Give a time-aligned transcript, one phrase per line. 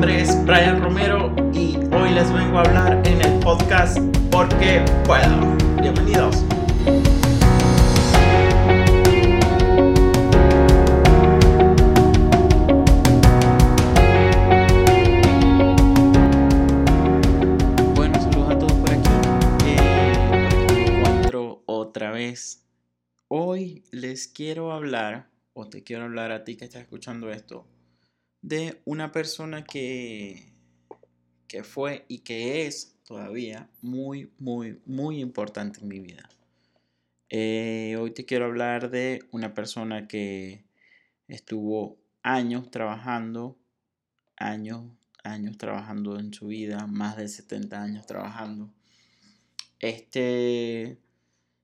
[0.00, 3.98] nombre es Brian Romero y hoy les vengo a hablar en el podcast
[4.30, 5.58] Porque Puedo.
[5.78, 6.42] Bienvenidos.
[17.94, 19.10] Bueno, saludos a todos por aquí.
[19.66, 22.64] Eh, por otra vez.
[23.28, 27.66] Hoy les quiero hablar, o te quiero hablar a ti que estás escuchando esto,
[28.42, 30.52] de una persona que,
[31.46, 36.28] que fue y que es todavía muy, muy, muy importante en mi vida.
[37.28, 40.64] Eh, hoy te quiero hablar de una persona que
[41.28, 43.58] estuvo años trabajando,
[44.36, 44.84] años,
[45.22, 48.72] años trabajando en su vida, más de 70 años trabajando.
[49.78, 50.98] Este,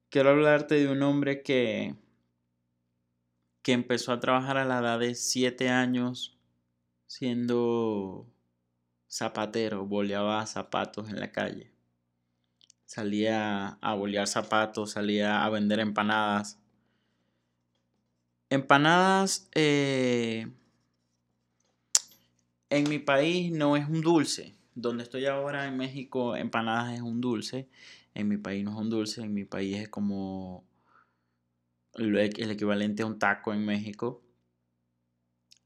[0.09, 1.95] quiero hablarte de un hombre que,
[3.63, 6.36] que empezó a trabajar a la edad de 7 años
[7.17, 8.31] siendo
[9.09, 11.73] zapatero, boleaba zapatos en la calle.
[12.85, 16.61] Salía a bolear zapatos, salía a vender empanadas.
[18.51, 20.47] Empanadas eh,
[22.69, 24.55] en mi país no es un dulce.
[24.75, 27.67] Donde estoy ahora en México, empanadas es un dulce.
[28.13, 29.23] En mi país no es un dulce.
[29.23, 30.67] En mi país es como
[31.95, 34.26] el equivalente a un taco en México.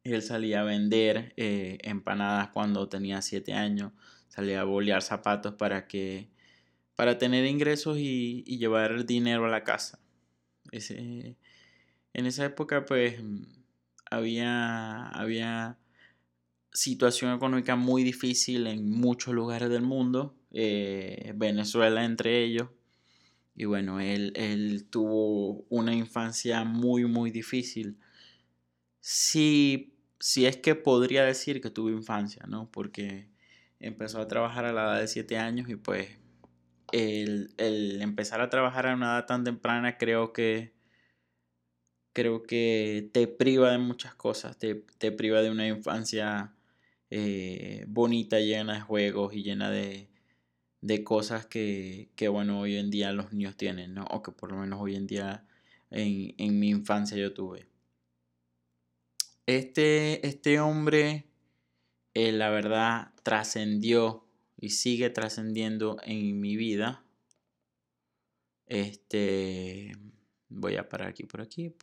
[0.05, 3.93] Él salía a vender eh, empanadas cuando tenía 7 años,
[4.29, 6.31] salía a bolear zapatos para que
[6.97, 9.99] para tener ingresos y, llevar dinero a la casa.
[10.71, 11.37] En
[12.27, 13.17] esa época pues
[14.11, 15.79] había, había
[16.73, 22.69] situación económica muy difícil en muchos lugares del mundo, eh, Venezuela entre ellos.
[23.55, 27.97] Y bueno, él, él tuvo una infancia muy, muy difícil
[29.01, 29.95] sí
[30.37, 32.71] es que podría decir que tuve infancia, ¿no?
[32.71, 33.29] Porque
[33.81, 36.09] empezó a trabajar a la edad de 7 años y pues
[36.93, 37.55] el,
[38.01, 40.75] empezar a trabajar a una edad tan temprana creo que
[42.13, 44.75] creo que te priva de muchas cosas, te,
[45.13, 46.55] priva de una infancia
[47.11, 50.09] eh, bonita, llena de juegos y llena de,
[51.05, 54.05] cosas que, bueno, hoy en día los niños tienen, ¿no?
[54.07, 55.47] O que por lo menos hoy en día
[55.91, 57.70] en, en mi infancia yo tuve.
[59.51, 61.27] Este, este hombre,
[62.15, 64.25] eh, la verdad, trascendió
[64.57, 67.03] y sigue trascendiendo en mi vida.
[68.67, 69.91] Este,
[70.49, 71.75] voy a parar aquí por aquí.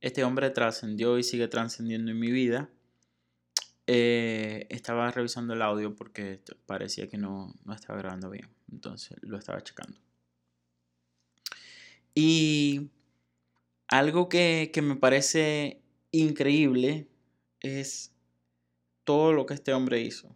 [0.00, 2.68] este hombre trascendió y sigue trascendiendo en mi vida.
[3.86, 8.48] Eh, estaba revisando el audio porque parecía que no, no estaba grabando bien.
[8.72, 10.00] Entonces lo estaba checando.
[12.16, 12.90] Y
[13.86, 15.79] algo que, que me parece
[16.12, 17.08] increíble
[17.60, 18.12] es
[19.04, 20.34] todo lo que este hombre hizo.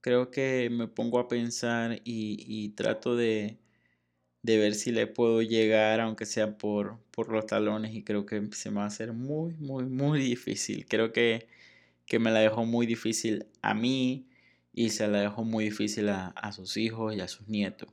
[0.00, 3.58] Creo que me pongo a pensar y, trato de,
[4.42, 8.70] ver si le puedo llegar, aunque sea por, por los talones, y creo que se
[8.70, 10.86] me va a hacer muy, muy, muy difícil.
[10.86, 11.48] Creo que,
[12.20, 14.28] me la dejó muy difícil a mí
[14.72, 17.90] y se la dejó muy difícil a, a sus hijos y a sus nietos.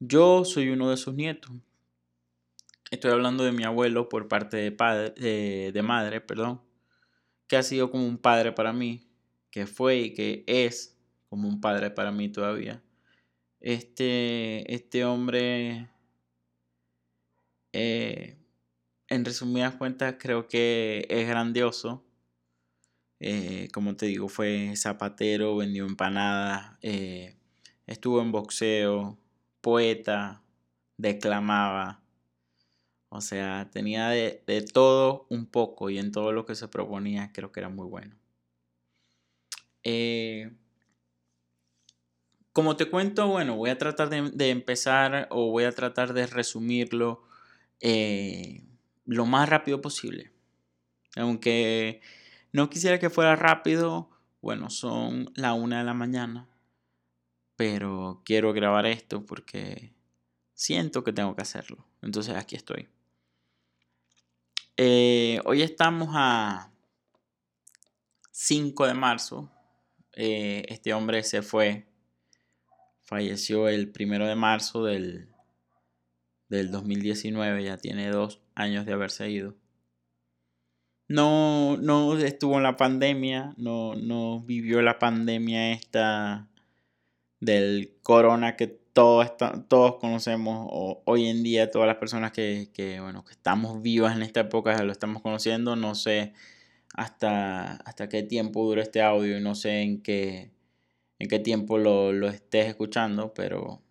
[0.00, 1.52] Yo soy uno de sus nietos.
[2.90, 6.62] Estoy hablando de mi abuelo por parte de, padre, de madre, perdón,
[7.48, 9.08] que ha sido como un padre para mí,
[9.50, 10.96] que fue y que es
[11.28, 12.82] como un padre para mí todavía.
[13.60, 15.90] Este, este hombre,
[17.72, 18.38] eh,
[19.08, 22.04] en resumidas cuentas, creo que es grandioso.
[23.18, 27.36] Eh, como te digo, fue zapatero, vendió empanadas, eh,
[27.86, 29.18] estuvo en boxeo,
[29.60, 30.42] poeta,
[30.98, 32.05] declamaba
[33.16, 37.52] o sea, tenía de, todo un poco y en todo lo que se proponía creo
[37.52, 38.16] que era muy bueno.
[39.82, 40.50] Eh,
[42.52, 47.24] como te cuento, bueno, voy a tratar de, empezar o voy a tratar de resumirlo
[47.80, 48.64] eh,
[49.04, 50.32] lo más rápido posible.
[51.16, 52.00] Aunque
[52.52, 54.10] no quisiera que fuera rápido,
[54.40, 56.48] bueno, son la una de la mañana,
[57.56, 59.92] pero quiero grabar esto porque
[60.54, 61.86] siento que tengo que hacerlo.
[62.02, 62.88] Entonces aquí estoy.
[64.78, 66.70] Eh, hoy estamos a
[68.30, 69.50] 5 de marzo.
[70.12, 71.86] Eh, este hombre se fue.
[73.00, 75.30] Falleció el primero de marzo del,
[76.50, 77.64] del 2019.
[77.64, 79.54] Ya tiene dos años de haberse ido.
[81.08, 83.54] No, no estuvo en la pandemia.
[83.56, 86.48] No, no vivió la pandemia esta
[87.40, 89.36] del corona que todos,
[89.68, 90.68] todos conocemos
[91.04, 94.90] hoy en día, todas las personas que, bueno, que estamos vivas en esta época lo
[94.90, 95.76] estamos conociendo.
[95.76, 96.32] No sé
[96.94, 100.50] hasta, hasta qué tiempo dura este audio y no sé en qué,
[101.18, 103.82] en qué tiempo lo, lo estés escuchando, pero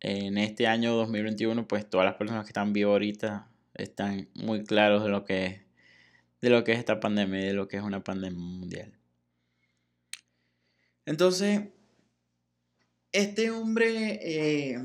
[0.00, 5.02] en este año 2021 pues todas las personas que están vivos ahorita están muy claros
[5.02, 5.64] de lo que
[6.42, 8.92] de lo que es esta pandemia y de lo que es una pandemia mundial.
[11.06, 11.62] Entonces,
[13.16, 14.78] este hombre eh,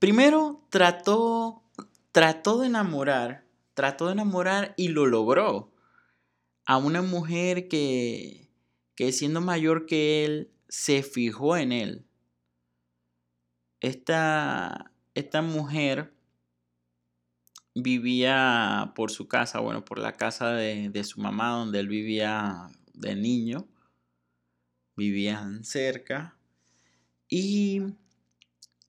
[0.00, 1.62] primero trató,
[2.10, 5.72] trató de enamorar, trató de enamorar y lo logró
[6.66, 8.50] a una mujer que,
[8.96, 12.06] que siendo mayor que él, se fijó en él.
[13.80, 16.12] Esta, esta mujer
[17.74, 22.68] vivía por su casa, bueno, por la casa de, de su mamá donde él vivía
[22.94, 23.68] de niño.
[24.96, 26.36] Vivían cerca.
[27.34, 27.80] Y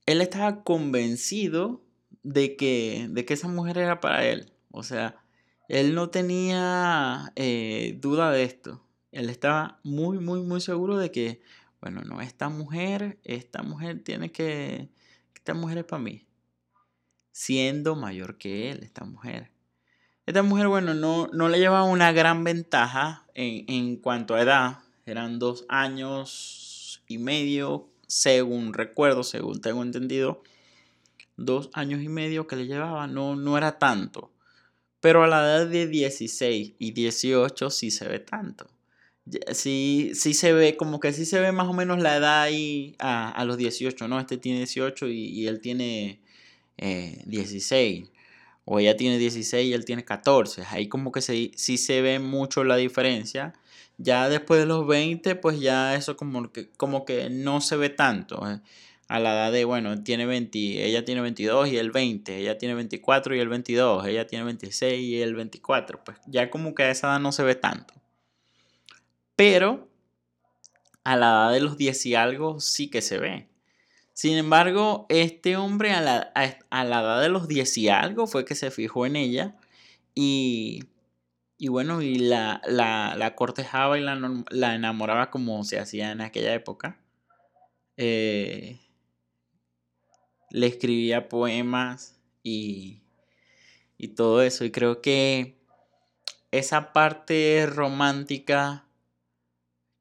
[0.05, 1.81] él estaba convencido
[2.23, 4.51] de que, de que esa mujer era para él.
[4.69, 5.23] O sea,
[5.69, 8.85] él no tenía eh, duda de esto.
[9.13, 11.41] Él estaba muy, muy, muy seguro de que,
[11.79, 14.89] bueno, no, esta mujer, esta mujer tiene que,
[15.33, 16.27] esta mujer es para mí.
[17.31, 19.51] Siendo mayor que él, esta mujer.
[20.25, 24.79] Esta mujer, bueno, no, no le llevaba una gran ventaja en, en cuanto a edad.
[25.05, 30.43] Eran dos años y medio, según recuerdo, según tengo entendido.
[31.35, 34.31] Dos años y medio que le llevaba, no, no era tanto.
[34.99, 38.69] Pero a la edad de 16 y 18 sí se ve tanto.
[39.53, 42.95] Sí, sí se ve, como que sí se ve más o menos la edad ahí
[42.99, 44.19] a, los 18, ¿no?
[44.19, 46.21] Este tiene 18 y, él tiene
[46.77, 48.03] 16.
[48.03, 48.11] Eh,
[48.65, 50.63] o ella tiene 16 y él tiene 14.
[50.69, 53.53] Ahí como que sí, sí se ve mucho la diferencia.
[53.97, 57.89] Ya después de los 20, pues ya eso como que, como que no se ve
[57.89, 58.49] tanto.
[58.49, 58.59] Eh
[59.07, 62.73] a la edad de, bueno, tiene 20, ella tiene 22 y él 20, ella tiene
[62.73, 66.91] 24 y él 22, ella tiene 26 y él 24, pues ya como que a
[66.91, 67.93] esa edad no se ve tanto.
[69.35, 69.87] Pero
[71.03, 73.47] a la edad de los 10 y algo sí que se ve.
[74.13, 76.31] Sin embargo, este hombre a la,
[76.69, 79.55] a, la edad de los 10 y algo fue que se fijó en ella
[80.15, 80.85] y,
[81.57, 86.21] y bueno, y la, la, la cortejaba y la, la, enamoraba como se hacía en
[86.21, 86.99] aquella época.
[87.97, 88.79] Eh,
[90.49, 93.01] le escribía poemas y,
[93.97, 94.65] y todo eso.
[94.65, 95.57] Y creo que
[96.51, 98.85] esa parte romántica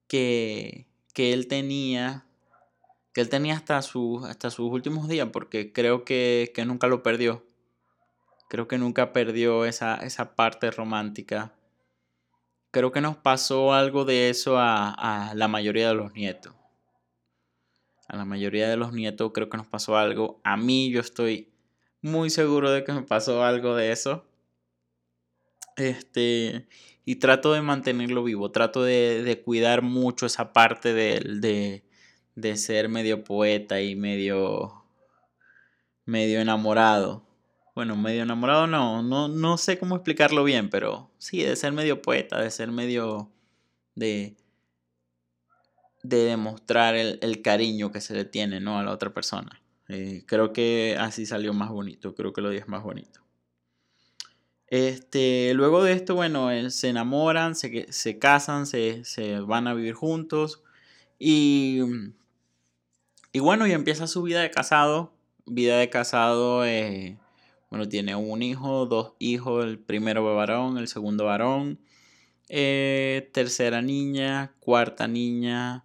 [0.07, 2.27] que, que él tenía,
[3.15, 7.03] que él tenía hasta, su, hasta sus últimos días, porque creo que, que, nunca lo
[7.03, 7.47] perdió.
[8.53, 11.55] Creo que nunca perdió esa, esa parte romántica.
[12.71, 16.53] Creo que nos pasó algo de eso a, a la mayoría de los nietos.
[18.09, 20.39] A la mayoría de los nietos creo que nos pasó algo.
[20.45, 21.51] A mí yo estoy
[22.03, 24.27] muy seguro de que me pasó algo de eso.
[25.79, 26.69] Este,
[27.07, 31.83] y trato de mantenerlo vivo, trato de, cuidar mucho esa parte de,
[32.35, 34.85] de, ser medio poeta y medio,
[36.05, 37.32] medio enamorado.
[37.75, 42.03] Bueno, medio enamorado no, no, no sé cómo explicarlo bien, pero sí, de ser medio
[42.03, 43.31] poeta, de ser medio
[43.95, 44.37] de,
[46.03, 48.79] de demostrar el, cariño que se le tiene ¿no?
[48.79, 49.63] a la otra persona.
[49.89, 53.21] Eh, creo que así salió más bonito, creo que lo dije más bonito.
[54.67, 59.03] Este, luego de esto, bueno, se enamoran, se, se casan, se,
[59.47, 60.63] van a vivir juntos
[61.19, 61.81] y,
[63.33, 65.13] y bueno, y empieza su vida de casado.
[65.45, 67.19] Vida de casado, eh,
[67.73, 71.81] bueno, tiene un hijo, dos hijos, el primero varón, el segundo varón,
[72.51, 75.83] eh, tercera niña, cuarta niña,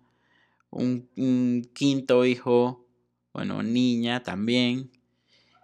[0.69, 2.85] un, quinto hijo,
[3.31, 4.91] bueno, niña también.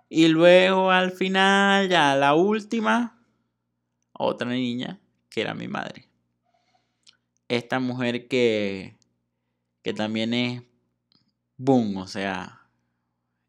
[0.07, 3.21] Y luego al final, ya la última,
[4.13, 6.07] otra niña, que era mi madre.
[7.49, 8.95] Esta mujer que,
[9.81, 10.63] que también es
[11.57, 12.69] boom, o sea,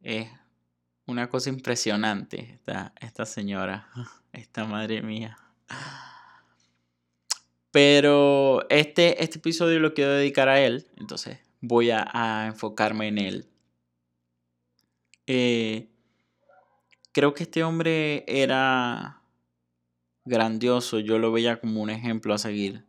[0.00, 0.26] es
[1.06, 3.88] una cosa impresionante esta, esta señora,
[4.32, 5.36] esta madre mía.
[7.70, 13.48] Pero este, este episodio lo quiero dedicar a él, entonces voy a, enfocarme en él.
[15.26, 15.88] Eh,
[17.12, 19.22] creo que este hombre era
[20.24, 22.84] grandioso, yo lo veía como un ejemplo a seguir.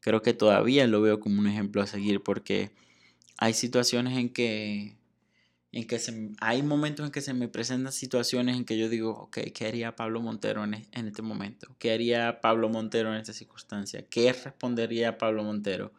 [0.00, 2.70] Creo que todavía lo veo como un ejemplo a seguir porque
[3.36, 4.96] hay situaciones en que
[5.72, 9.10] en que se, hay momentos en que se me presentan situaciones en que yo digo,
[9.12, 11.76] ok, ¿qué haría Pablo Montero en, en este momento?
[11.78, 14.04] ¿Qué haría Pablo Montero en esta circunstancia?
[14.08, 15.92] ¿Qué respondería Pablo Montero?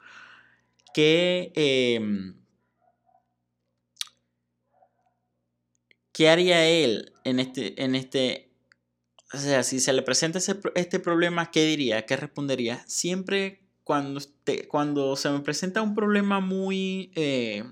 [0.93, 2.35] ¿Qué, em,
[6.11, 8.51] ¿qué haría él en este, en este,
[9.33, 10.39] o sea, si se le presenta
[10.75, 12.05] este problema, ¿qué diría?
[12.05, 12.83] ¿Qué respondería?
[12.87, 14.19] Siempre cuando,
[14.67, 17.11] cuando se me presenta un problema muy...
[17.15, 17.63] Eh,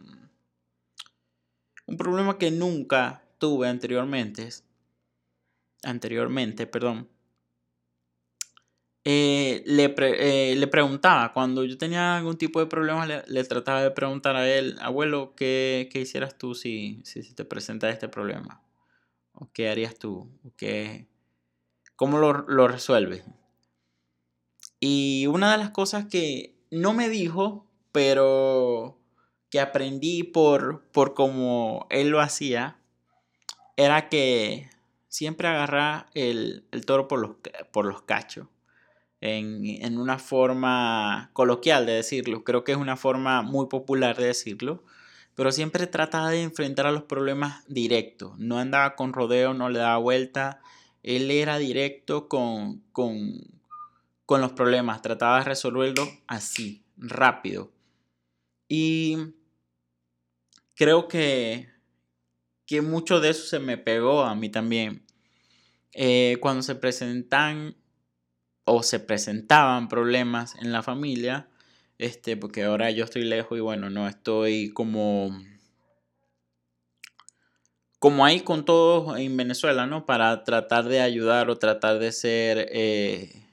[1.90, 4.48] un problema que nunca tuve anteriormente,
[5.84, 7.10] anteriormente, perdón,
[9.04, 13.90] eh, le, eh, le, preguntaba, cuando yo tenía algún tipo de problema, le, trataba de
[13.90, 18.62] preguntar a él, abuelo, ¿qué, qué hicieras tú si, si, te presenta este problema?
[19.34, 20.30] ¿O qué harías tú?
[20.44, 21.08] ¿O qué,
[21.96, 23.24] ¿Cómo lo, lo resuelves?
[24.80, 28.99] Y una de las cosas que no me dijo, pero
[29.50, 32.78] que aprendí por, por cómo él lo hacía,
[33.78, 34.70] era que
[35.08, 37.32] siempre agarra el, el toro por los,
[37.72, 38.48] por los cachos.
[39.22, 42.46] En, en, una forma coloquial de decirlo.
[42.46, 44.86] Creo que es una forma muy popular de decirlo.
[45.36, 48.38] Pero siempre trataba de enfrentar a los problemas directos.
[48.40, 50.62] No andaba con rodeo, no le daba vuelta
[51.04, 53.42] él era directo con, con,
[54.26, 57.72] con los problemas, trataba de resolverlo así, rápido.
[58.68, 59.18] Y
[60.80, 61.68] creo que,
[62.66, 65.06] que mucho de eso se me pegó a mí también.
[65.92, 67.76] Eh, cuando se presentan
[68.64, 71.50] o se presentaban problemas en la familia,
[71.98, 75.38] este, porque ahora yo estoy lejos y bueno, no estoy como
[78.00, 80.06] como hay con todos en Venezuela, ¿no?
[80.06, 83.49] Para tratar de ayudar o tratar de ser eh,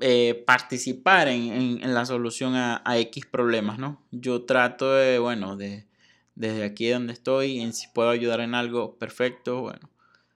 [0.00, 4.02] eh, participar en, la solución a, X problemas, ¿no?
[4.10, 5.86] Yo trato de, bueno, de,
[6.34, 9.90] desde aquí donde estoy, en si puedo ayudar en algo, perfecto, bueno.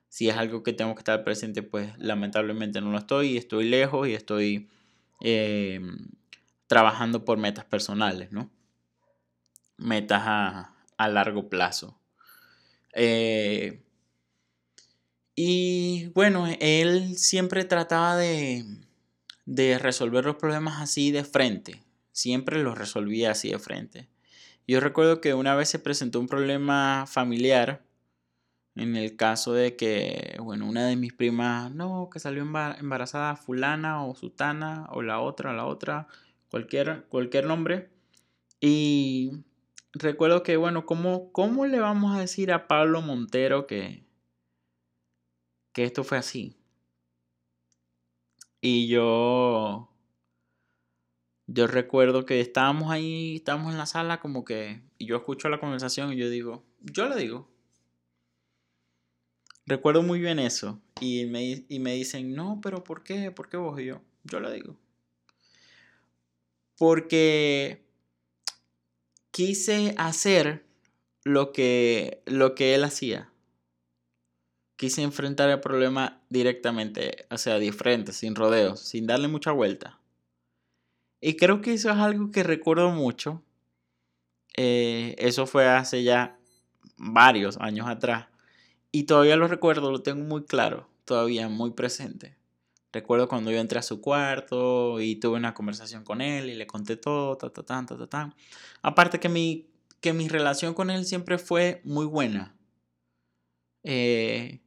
[0.09, 4.09] Si es algo que tengo que estar presente, pues lamentablemente no lo estoy, estoy lejos
[4.09, 4.69] y estoy
[5.21, 5.81] eh,
[6.67, 8.51] trabajando por metas personales, ¿no?
[9.81, 10.75] metas a,
[11.09, 11.99] largo plazo.
[12.93, 13.83] Eh,
[15.35, 18.65] y bueno, él siempre trataba de,
[19.51, 21.83] de resolver los problemas así de frente.
[22.13, 24.09] Siempre los resolvía así de frente.
[24.69, 27.83] Yo recuerdo que una vez se presentó un problema familiar
[28.77, 34.05] en el caso de que, bueno, una de mis primas, no, que salió embarazada fulana
[34.05, 36.07] o sutana o la otra, la otra,
[36.49, 37.91] cualquier, cualquier nombre.
[38.61, 39.33] Y
[39.93, 44.05] recuerdo que, bueno, ¿cómo, ¿cómo le vamos a decir a Pablo Montero que,
[45.73, 46.60] que esto fue así?
[48.61, 49.89] Y yo,
[51.47, 55.61] yo recuerdo que estábamos ahí, estábamos en la sala como que, y yo escucho la
[55.61, 57.49] conversación y yo digo, yo le digo.
[59.67, 60.81] Recuerdo muy bien eso.
[61.01, 63.31] Y me, y me dicen, no, pero ¿por qué?
[63.31, 64.03] ¿Por qué vos y yo?
[64.25, 64.77] Yo le digo.
[66.77, 67.85] Porque
[69.31, 70.67] quise hacer
[71.25, 73.30] lo que, lo que él hacía.
[74.81, 80.01] Quise enfrentar el problema directamente, o sea, de frente, sin rodeos, sin darle mucha vuelta.
[81.21, 83.43] Y creo que eso es algo que recuerdo mucho.
[84.57, 86.39] Eh, eso fue hace ya
[86.97, 88.29] varios años atrás.
[88.91, 92.39] Y todavía lo recuerdo, lo tengo muy claro, todavía muy presente.
[92.91, 96.67] Recuerdo cuando yo entré a su cuarto y tuve una conversación con él y le
[96.67, 98.35] conté todo, ta, ta, ta, ta, ta.
[98.81, 99.69] Aparte que mi,
[100.01, 102.57] que mi relación con él siempre fue muy buena.
[103.83, 104.61] Eh,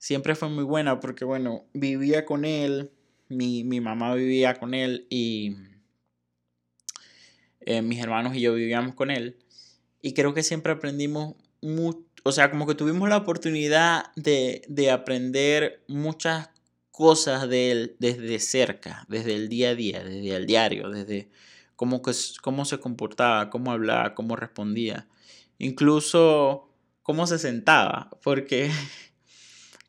[0.00, 2.90] siempre fue muy buena porque, bueno, vivía con él,
[3.28, 5.56] mi, mamá vivía con él y
[7.60, 9.38] eh, mis hermanos y yo vivíamos con él.
[10.02, 14.90] Y creo que siempre aprendimos mucho, o sea, como que tuvimos la oportunidad de, de
[14.90, 16.48] aprender muchas
[16.90, 21.30] cosas de él desde cerca, desde el día a día, desde el diario, desde
[21.76, 22.00] cómo,
[22.42, 25.06] cómo se comportaba, cómo hablaba, cómo respondía,
[25.58, 26.70] incluso
[27.02, 28.70] cómo se sentaba, porque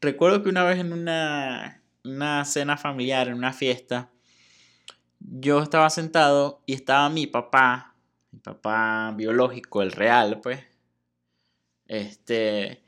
[0.02, 4.12] recuerdo que una vez en una, una cena familiar, en una fiesta,
[5.20, 7.96] yo estaba sentado y estaba mi papá,
[8.32, 10.60] mi papá biológico, el real, pues,
[11.88, 12.82] este,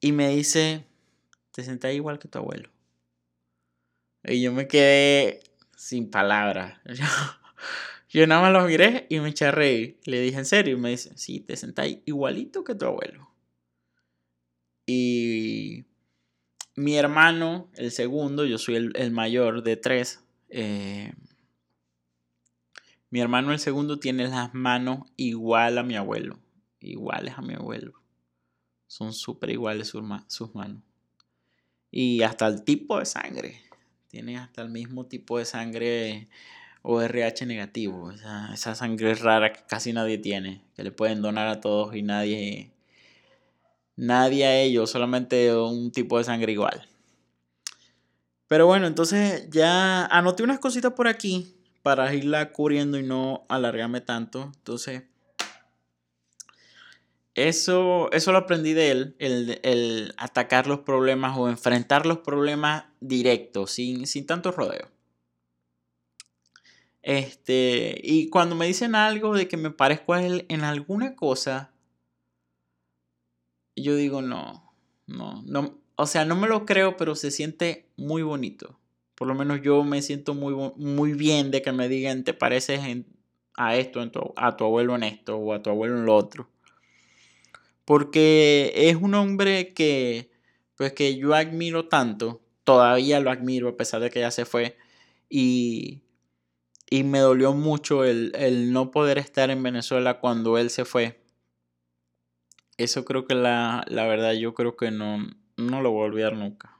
[0.00, 0.84] y me dice,
[1.52, 2.70] te sentás igual que tu abuelo.
[4.24, 5.40] Y yo me quedé
[5.76, 6.80] sin palabras.
[8.08, 9.98] Yo, nada más lo miré y me eché a reír.
[10.04, 10.76] Le dije, ¿en serio?
[10.76, 13.25] Y me dice, sí, te sentáis igualito que tu abuelo.
[14.86, 15.84] Y
[16.76, 20.24] mi hermano, el segundo, yo soy el, mayor de tres.
[20.48, 21.12] Eh,
[23.10, 26.38] mi hermano, el segundo, tiene las manos igual a mi abuelo.
[26.80, 27.94] Iguales a mi abuelo.
[28.86, 30.82] Son súper iguales sus, manos.
[31.90, 33.60] Y hasta el tipo de sangre
[34.08, 36.28] tiene hasta el mismo tipo de sangre
[36.82, 41.60] o RH negativo, esa, sangre rara que casi nadie tiene, que le pueden donar a
[41.60, 42.70] todos y nadie,
[43.96, 46.88] nadie a ellos, solamente un tipo de sangre igual.
[48.48, 54.00] Pero bueno, entonces ya anoté unas cositas por aquí para irla cubriendo y no alargarme
[54.00, 54.52] tanto.
[54.56, 55.02] Entonces,
[57.34, 63.72] eso, eso lo aprendí de él, el, atacar los problemas o enfrentar los problemas directos,
[63.72, 64.88] sin, sin tanto rodeo.
[67.02, 71.70] Este, y cuando me dicen algo de que me parezco a él en alguna cosa,
[73.76, 74.72] yo digo no,
[75.06, 78.78] no, no, o sea, no me lo creo, pero se siente muy bonito.
[79.14, 82.80] Por lo menos yo me siento muy, muy bien de que me digan, te pareces
[83.56, 84.00] a esto,
[84.36, 86.50] a tu abuelo en esto o a tu abuelo en lo otro.
[87.86, 90.30] Porque es un hombre que,
[90.76, 94.76] pues que yo admiro tanto, todavía lo admiro a pesar de que ya se fue.
[95.30, 96.02] Y,
[96.90, 101.25] y me dolió mucho el, el no poder estar en Venezuela cuando él se fue
[102.76, 105.18] eso creo que la, la verdad yo creo que no,
[105.56, 106.76] no lo voy a olvidar nunca.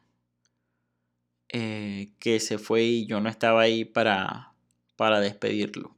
[1.48, 4.52] Eh, que se fue y yo no estaba ahí para,
[4.96, 5.96] para despedirlo.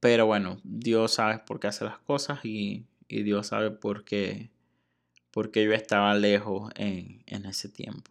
[0.00, 4.50] Pero bueno, Dios sabe por qué hace las cosas y, y Dios sabe por qué,
[5.30, 8.10] por qué yo estaba lejos en, en, ese tiempo,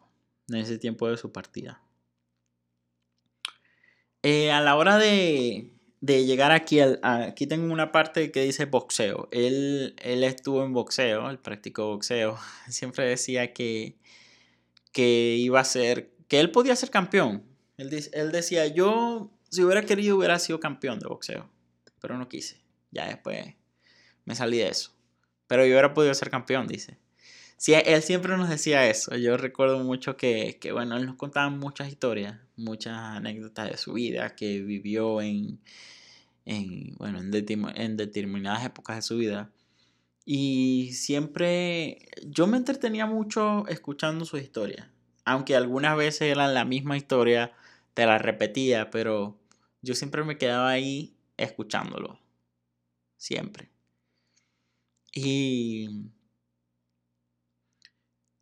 [0.50, 1.82] en ese tiempo de su partida.
[4.24, 5.73] Eh, a la hora de,
[6.04, 9.30] de llegar aquí, aquí tengo una parte que dice boxeo.
[9.32, 12.38] Él, él estuvo en boxeo, él practicó boxeo.
[12.68, 13.96] Siempre decía que,
[14.92, 17.46] que iba a ser, que él podía ser campeón.
[17.78, 21.50] Él, él decía, yo si hubiera querido hubiera sido campeón de boxeo,
[22.02, 22.62] pero no quise.
[22.92, 23.56] Ya después
[24.26, 24.92] me salí de eso.
[25.48, 26.98] Pero yo hubiera podido ser campeón, dice.
[27.58, 29.16] Sí, él siempre nos decía eso.
[29.16, 33.94] Yo recuerdo mucho que, que, bueno, él nos contaba muchas historias, muchas anécdotas de su
[33.94, 35.60] vida, que vivió en,
[36.46, 37.32] en, bueno, en,
[37.98, 39.52] determinadas épocas de su vida.
[40.26, 44.92] Y siempre yo me entretenía mucho escuchando su historia.
[45.26, 47.54] Aunque algunas veces eran la misma historia,
[47.94, 49.38] te la repetía, pero
[49.82, 52.20] yo siempre me quedaba ahí escuchándolo.
[53.18, 53.70] Siempre.
[55.14, 56.10] Y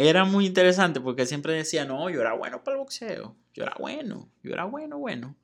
[0.08, 3.36] era muy interesante porque siempre decía, no, yo era bueno para el boxeo.
[3.54, 5.36] Yo era bueno, yo era bueno, bueno.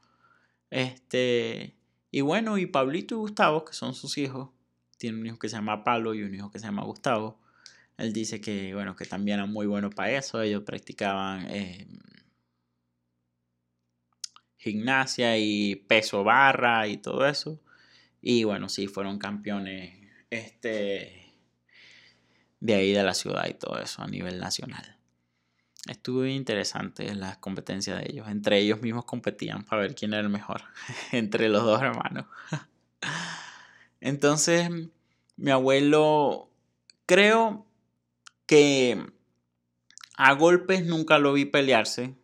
[0.70, 1.76] Este,
[2.12, 4.50] y bueno, y Pablito y Gustavo, que son sus hijos,
[4.98, 7.40] tiene un hijo que se llama Pablo y un hijo que se llama Gustavo.
[7.98, 10.42] Él dice que, bueno, que también eran muy buenos para eso.
[10.42, 11.88] Ellos practicaban eh,
[14.58, 17.60] gimnasia y peso barra y todo eso.
[18.22, 19.94] Y bueno, sí, fueron campeones
[20.30, 21.27] este,
[22.60, 24.98] de ahí de la ciudad y todo eso a nivel nacional.
[25.88, 28.28] Estuvo interesante las competencias de ellos.
[28.28, 30.64] Entre ellos mismos competían para ver quién era el mejor.
[31.12, 32.26] Entre los dos hermanos.
[34.02, 34.70] Entonces,
[35.38, 36.50] mi abuelo,
[37.06, 37.66] creo
[38.46, 39.06] que
[40.18, 42.16] a golpes nunca lo vi pelearse.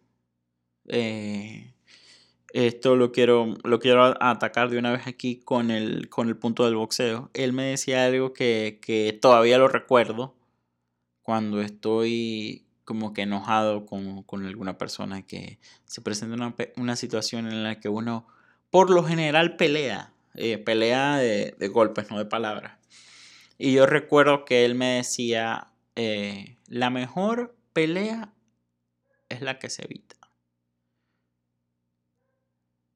[0.87, 1.72] Eh,
[2.53, 6.65] esto lo quiero, lo quiero atacar de una vez aquí con el, con el punto
[6.65, 7.31] del boxeo.
[7.33, 10.35] Él me decía algo que, que todavía lo recuerdo
[11.23, 17.47] cuando estoy como que enojado con, con alguna persona que se presenta una, una, situación
[17.47, 18.27] en la que uno
[18.69, 22.77] por lo general pelea, eh, pelea de, de, golpes, no de palabras.
[23.57, 28.33] Y yo recuerdo que él me decía, eh, la mejor pelea
[29.29, 30.22] es la que se evita.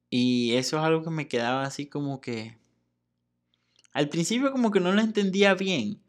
[0.10, 2.58] Y eso es algo que me quedaba así como que...
[3.93, 6.02] Al principio como que no lo entendía bien.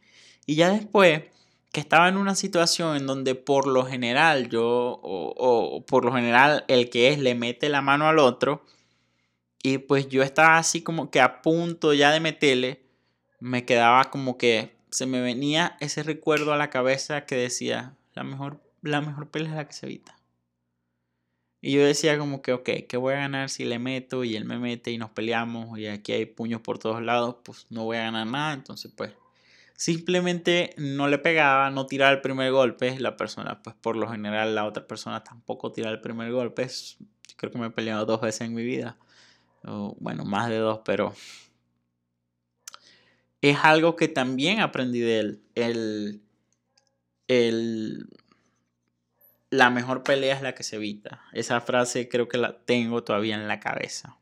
[0.46, 1.22] Y ya después
[1.72, 6.64] que estaba en una situación en donde por lo general yo, o, por lo general
[6.68, 8.64] el que es le mete la mano al otro,
[9.62, 12.82] y pues yo estaba así como que a punto ya de meterle,
[13.40, 18.24] me quedaba como que se me venía ese recuerdo a la cabeza que decía, la
[18.24, 20.17] mejor, la mejor pelea es la que se evita.
[21.60, 24.44] Y yo decía como que, ok, ¿qué voy a ganar si le meto y él
[24.44, 27.36] me mete y nos peleamos y aquí hay puños por todos lados?
[27.44, 29.12] Pues no voy a ganar nada, entonces pues
[29.78, 32.98] simplemente no le pegaba, no tiraba el primer golpe.
[33.00, 36.68] La persona, pues por lo general, la otra persona tampoco tira el primer golpe.
[37.36, 38.98] Creo que me he peleado dos veces en mi vida.
[39.62, 41.14] bueno, más de dos, pero
[43.40, 45.42] es algo que también aprendí de él.
[45.54, 46.22] El,
[47.28, 48.08] el,
[49.50, 51.22] la mejor pelea es la que se evita.
[51.32, 54.18] Esa frase creo que la tengo todavía en la cabeza.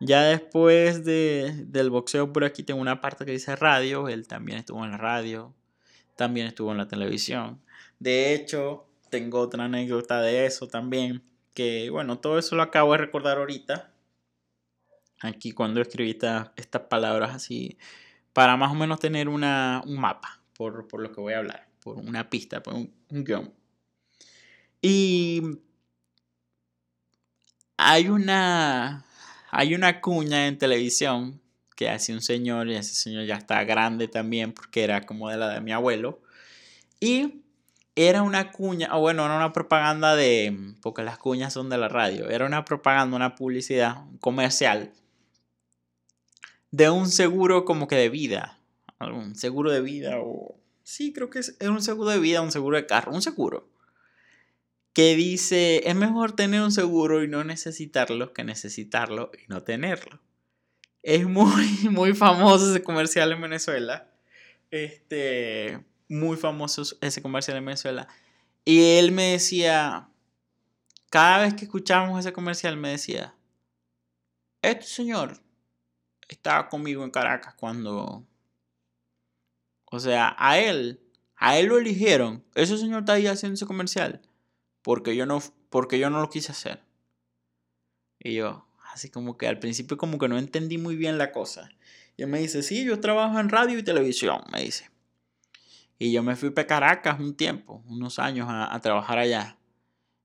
[0.00, 4.08] Ya después de, del boxeo por aquí tengo una parte que dice radio.
[4.08, 5.54] Él también estuvo en la radio.
[6.16, 7.60] También estuvo en la televisión.
[7.98, 11.22] De hecho, tengo otra anécdota de eso también.
[11.54, 13.92] Que bueno, todo eso lo acabo de recordar ahorita.
[15.20, 16.10] Aquí cuando escribí
[16.56, 17.78] estas palabras así
[18.32, 21.68] para más o menos tener una, un mapa por, por, lo que voy a hablar,
[21.80, 23.54] por una pista, por un, un guion.
[24.86, 25.40] Y
[27.78, 29.06] hay una,
[29.50, 31.40] hay una cuña en televisión
[31.74, 35.38] que hace un señor, y ese señor ya está grande también, porque era como de
[35.38, 36.20] la de mi abuelo.
[37.00, 37.44] Y
[37.96, 41.88] era una cuña, o bueno, era una propaganda de, porque las cuñas son de la
[41.88, 44.92] radio, era una propaganda, una publicidad comercial
[46.72, 48.58] de un seguro como que de vida,
[49.00, 50.56] un seguro de vida o...
[50.82, 53.73] Sí, creo que es un seguro de vida, un seguro de carro, un seguro.
[54.94, 60.20] Que dice, es mejor tener un seguro y no necesitarlo que necesitarlo y no tenerlo.
[61.02, 64.08] Es muy, muy famoso ese comercial en Venezuela.
[64.70, 68.08] Este, muy famoso ese comercial en Venezuela.
[68.64, 70.08] Y él me decía,
[71.10, 73.34] cada vez que escuchábamos ese comercial me decía,
[74.62, 75.42] este señor
[76.28, 78.24] estaba conmigo en Caracas cuando...
[79.86, 81.00] O sea, a él,
[81.36, 82.44] a él lo eligieron.
[82.54, 84.22] Ese señor está ahí haciendo ese comercial
[84.84, 86.80] porque yo no, porque yo no lo quise hacer.
[88.20, 91.70] Y yo, así como que al principio como que no entendí muy bien la cosa.
[92.16, 94.90] Y él me dice, sí, yo trabajo en radio y televisión, me dice.
[95.98, 99.56] Y yo me fui para Caracas un tiempo, unos años a, trabajar allá.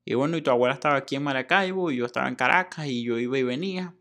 [0.04, 3.04] Y bueno, y tu abuela estaba aquí en Maracaibo y yo estaba en Caracas y
[3.04, 3.94] yo iba y venía.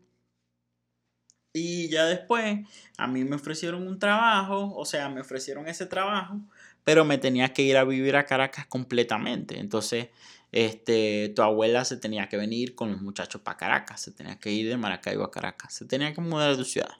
[1.53, 2.67] Y ya después
[2.97, 6.39] a mí me ofrecieron un trabajo, o sea, me ofrecieron ese trabajo,
[6.83, 9.59] pero me tenía que ir a vivir a Caracas completamente.
[9.59, 10.09] Entonces,
[10.51, 14.51] este, tu abuela se tenía que venir con los muchachos para Caracas, se tenía que
[14.51, 16.97] ir de Maracaibo a Caracas, se tenía que mudar de ciudad.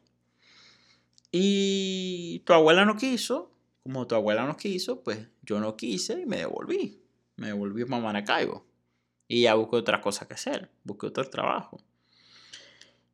[1.31, 3.51] Y tu abuela no quiso,
[3.83, 7.01] como tu abuela no quiso, pues yo no quise y me devolví.
[7.37, 8.65] Me devolví para Maracaibo.
[9.27, 11.77] Y ya busqué otra cosa que hacer, busqué otro trabajo.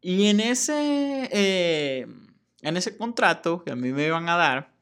[0.01, 2.07] Y en ese, eh,
[2.61, 4.73] en ese contrato que a mí me iban a dar,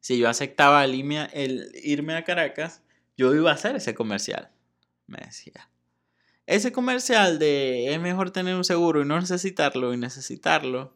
[0.00, 2.82] si yo aceptaba el irme a Caracas,
[3.18, 4.50] yo iba a hacer ese comercial,
[5.06, 5.68] me decía.
[6.46, 10.94] Ese comercial de es mejor tener un seguro y no necesitarlo y necesitarlo.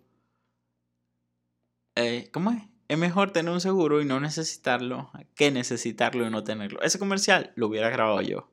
[1.96, 2.62] Eh, ¿Cómo es?
[2.88, 6.80] Es mejor tener un seguro y no necesitarlo que necesitarlo y no tenerlo.
[6.82, 8.48] Ese comercial lo hubiera grabado yo.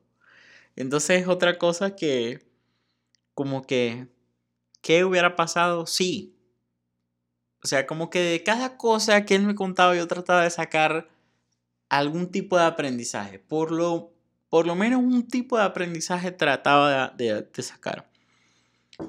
[0.76, 2.46] Entonces es otra cosa que,
[3.34, 4.08] como que,
[4.82, 5.86] ¿qué hubiera pasado?
[5.86, 6.36] Sí.
[7.62, 11.08] O sea, como que de cada cosa que él me contaba yo trataba de sacar
[11.90, 13.38] algún tipo de aprendizaje.
[13.38, 14.12] Por lo,
[14.48, 18.08] por lo menos un tipo de aprendizaje trataba de, sacar.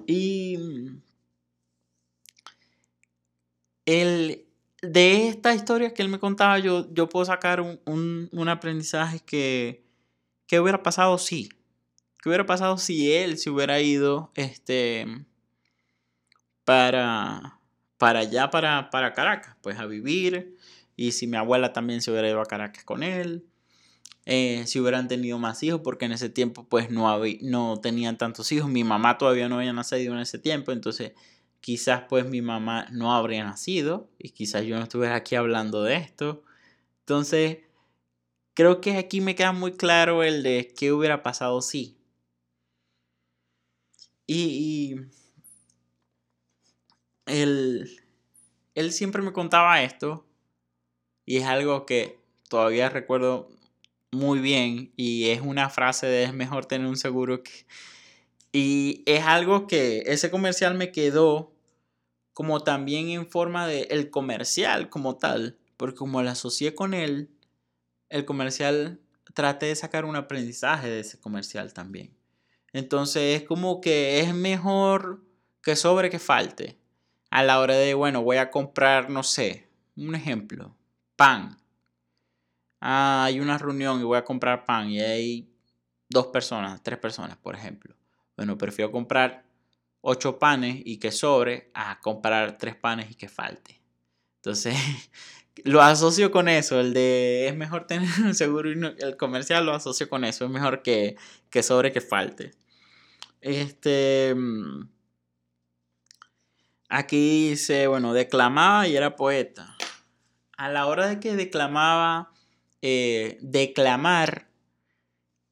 [0.06, 0.58] Y
[3.86, 4.46] el,
[4.82, 9.86] de esta historia que él me contaba, yo, yo puedo sacar un, aprendizaje que,
[10.48, 11.50] que hubiera pasado si.
[12.22, 15.08] ¿Qué hubiera pasado si él se hubiera ido este,
[16.66, 17.60] para,
[17.98, 19.56] para allá, para, para Caracas?
[19.62, 20.56] Pues a vivir,
[21.02, 23.44] y si mi abuela también se hubiera ido a Caracas con él,
[24.26, 28.20] eh, si hubieran tenido más hijos, porque en ese tiempo pues no, había, no tenían
[28.20, 31.14] tantos hijos, mi mamá todavía no había nacido en ese tiempo, entonces
[31.60, 35.96] quizás pues mi mamá no habría nacido y quizás yo no estuviera aquí hablando de
[35.96, 36.44] esto.
[37.00, 37.60] Entonces,
[38.54, 41.98] creo que aquí me queda muy claro el de qué hubiera pasado si.
[44.28, 44.96] Y, y
[47.26, 47.90] él,
[48.76, 50.28] él siempre me contaba esto
[51.26, 53.50] y es algo que todavía recuerdo
[54.12, 57.66] muy bien y es una frase de es mejor tener un seguro que...
[58.54, 61.54] Y es algo que ese comercial me quedó
[62.34, 67.30] como también en forma de el comercial como tal, porque como la asocié con él,
[68.10, 69.00] el comercial
[69.34, 72.14] traté de sacar un aprendizaje de ese comercial también.
[72.74, 75.24] Entonces es como que es mejor
[75.64, 76.78] que sobre que falte.
[77.30, 80.76] A la hora de, bueno, voy a comprar, no sé, un ejemplo,
[81.22, 81.56] pan.
[82.80, 85.54] Ah, hay una reunión y voy a comprar pan y hay
[86.10, 87.96] dos personas, tres personas, por ejemplo.
[88.36, 89.46] Bueno, prefiero comprar
[90.02, 93.80] ocho panes y que sobre a comprar tres panes y que falte.
[94.38, 94.76] Entonces,
[95.64, 99.76] lo asocio con eso, el de es mejor tener un seguro y el comercial lo
[99.76, 101.18] asocio con eso, es mejor que,
[101.52, 102.50] que sobre que falte.
[103.42, 104.34] Este.
[104.36, 104.90] Mm,
[106.90, 109.78] aquí dice, bueno, declamaba y era poeta
[110.62, 112.30] a la hora de que declamaba,
[112.84, 114.48] eh, declamar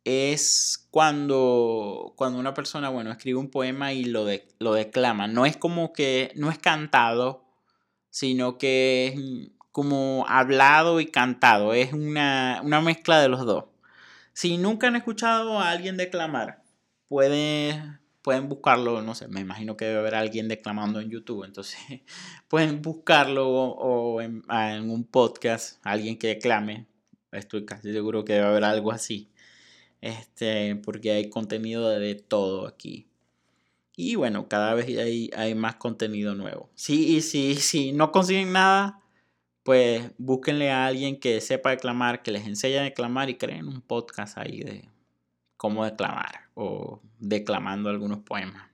[0.04, 4.28] es cuando, cuando una persona, bueno, escribe un poema y lo,
[4.60, 5.26] lo declama.
[5.26, 7.44] No es como que, no es cantado,
[8.12, 11.74] sino que es como hablado y cantado.
[11.74, 13.66] Es una, una mezcla de los dos.
[14.34, 16.62] Si nunca han escuchado a alguien declamar,
[17.08, 21.80] puede, pueden buscarlo, no sé, me imagino que debe haber alguien declamando en YouTube, entonces
[22.48, 24.44] pueden buscarlo o, en,
[24.90, 26.88] un podcast, alguien que declame,
[27.32, 29.30] estoy casi seguro que debe haber algo así,
[30.02, 33.08] este, porque hay contenido de todo aquí.
[33.96, 36.70] Y bueno, cada vez hay, hay más contenido nuevo.
[36.76, 39.02] Sí, y si, si no consiguen nada,
[39.64, 43.82] pues búsquenle a alguien que sepa declamar, que les enseñe a declamar y creen un
[43.82, 44.90] podcast ahí de
[45.60, 48.70] cómo declamar o declamando algunos poemas.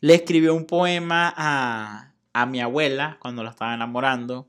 [0.00, 4.48] Le escribió un poema a, a mi abuela cuando la estaba enamorando.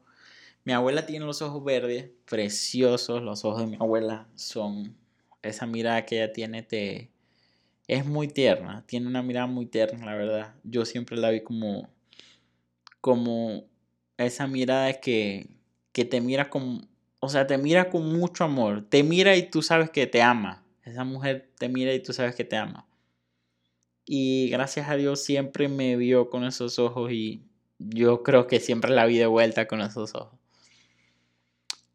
[0.63, 3.21] Mi abuela tiene los ojos verdes, preciosos.
[3.21, 4.95] Los ojos de mi abuela son
[5.41, 7.11] esa mirada que ella tiene te,
[7.89, 10.55] es muy tierna, tiene una mirada muy tierna, la verdad.
[10.63, 11.89] Yo siempre la vi como,
[13.01, 13.65] como
[14.15, 15.49] esa mirada que,
[15.91, 16.87] que te mira con,
[17.19, 20.64] o sea, te mira con mucho amor, te mira y tú sabes que te ama.
[20.85, 22.87] Esa mujer te mira y tú sabes que te ama.
[24.05, 27.43] Y gracias a Dios siempre me vio con esos ojos y
[27.79, 30.39] yo creo que siempre la vi de vuelta con esos ojos.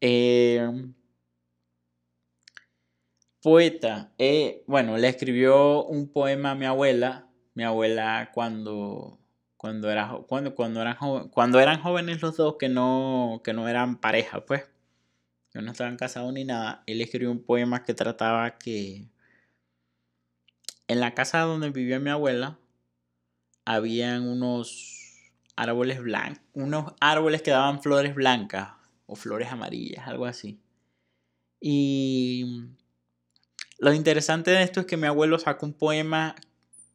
[0.01, 0.69] Eh,
[3.41, 9.17] Poeta, eh, bueno, le escribió un poema a mi abuela, mi abuela cuando,
[9.57, 9.87] cuando,
[10.27, 10.97] cuando, cuando, eran,
[11.29, 14.69] cuando eran jóvenes los dos, que no, que no eran pareja, pues,
[15.51, 19.05] que no estaban casados ni nada, él escribió un poema que trataba que
[20.87, 22.57] en la casa donde vivía mi abuela
[23.65, 28.71] habían unos árboles blancos, unos árboles que daban flores blancas
[29.05, 30.59] o flores amarillas, algo así.
[31.59, 32.65] Y
[33.77, 36.35] lo interesante de esto es que mi abuelo sacó un poema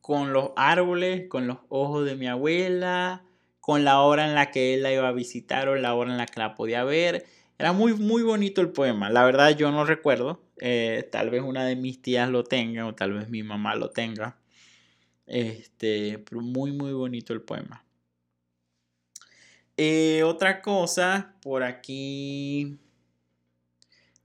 [0.01, 3.25] con los árboles, con los ojos de mi abuela,
[3.61, 6.19] con la hora en la que él la iba a visitar o la hora en
[6.19, 7.27] la que la podía ver.
[7.59, 9.11] Era muy, muy bonito el poema.
[9.11, 10.43] La verdad yo no recuerdo.
[10.59, 13.91] Eh, tal vez una de mis tías lo tenga o tal vez mi mamá lo
[13.91, 14.39] tenga.
[15.27, 17.85] Este, pero muy, muy bonito el poema.
[19.79, 22.79] Eh, otra cosa, por aquí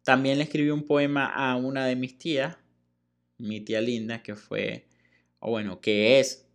[0.04, 2.58] también le escribí un poema a una de mis tías,
[3.38, 4.88] mi tía Linda, que fue,
[5.40, 6.48] o bueno, que es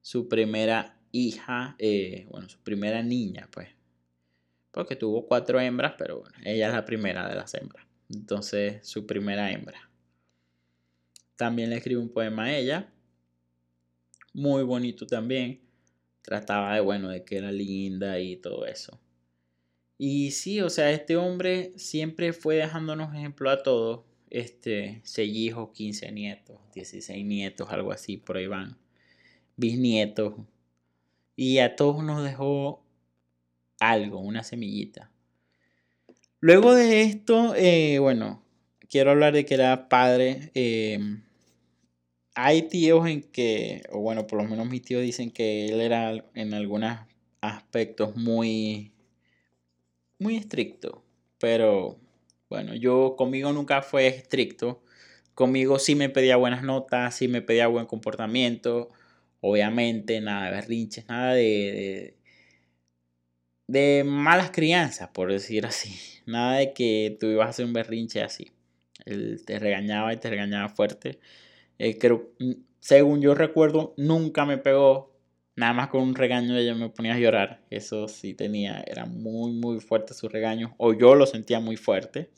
[0.00, 3.77] su primera hija, eh, bueno, su primera niña, pues.
[4.78, 7.84] Porque tuvo cuatro hembras, pero bueno, ella es la primera de las hembras.
[8.08, 9.90] Entonces, su primera hembra.
[11.34, 12.88] También le escribí un poema a ella.
[14.32, 15.62] Muy bonito también.
[16.22, 19.00] Trataba de, bueno, de que era linda y todo eso.
[19.98, 24.04] Y sí, o sea, este hombre siempre fue dejándonos ejemplo a todos.
[24.30, 28.78] Este, 6 hijos, 15 nietos, 16 nietos, algo así, por ahí van.
[29.56, 30.34] Bisnietos.
[31.34, 32.84] Y a todos nos dejó
[33.80, 35.10] algo, una semillita.
[36.40, 38.42] Luego de esto, eh, bueno,
[38.88, 40.50] quiero hablar de que era padre.
[40.54, 41.22] Em,
[42.34, 46.24] hay tíos en que, o bueno, por lo menos mis tíos dicen que él era
[46.34, 46.98] en algunos
[47.40, 48.92] aspectos muy
[50.18, 51.04] muy estricto,
[51.38, 51.98] pero
[52.48, 54.82] bueno, yo conmigo nunca fue estricto.
[55.34, 58.90] Conmigo sí me pedía buenas notas, sí me pedía buen comportamiento.
[59.40, 62.17] Obviamente, nada de berrinches, nada de, de,
[64.04, 65.94] malas crianzas, por decir así.
[66.26, 68.50] Nada de que tú ibas a hacer un berrinche así.
[69.04, 71.20] Él te regañaba y te regañaba fuerte.
[71.78, 75.18] Eh, creo, mm, según yo recuerdo, nunca me pegó
[75.56, 77.62] nada más con un regaño ella me ponía a llorar.
[77.70, 82.30] Eso sí tenía, era muy, muy fuerte su regaño, o yo lo sentía muy fuerte.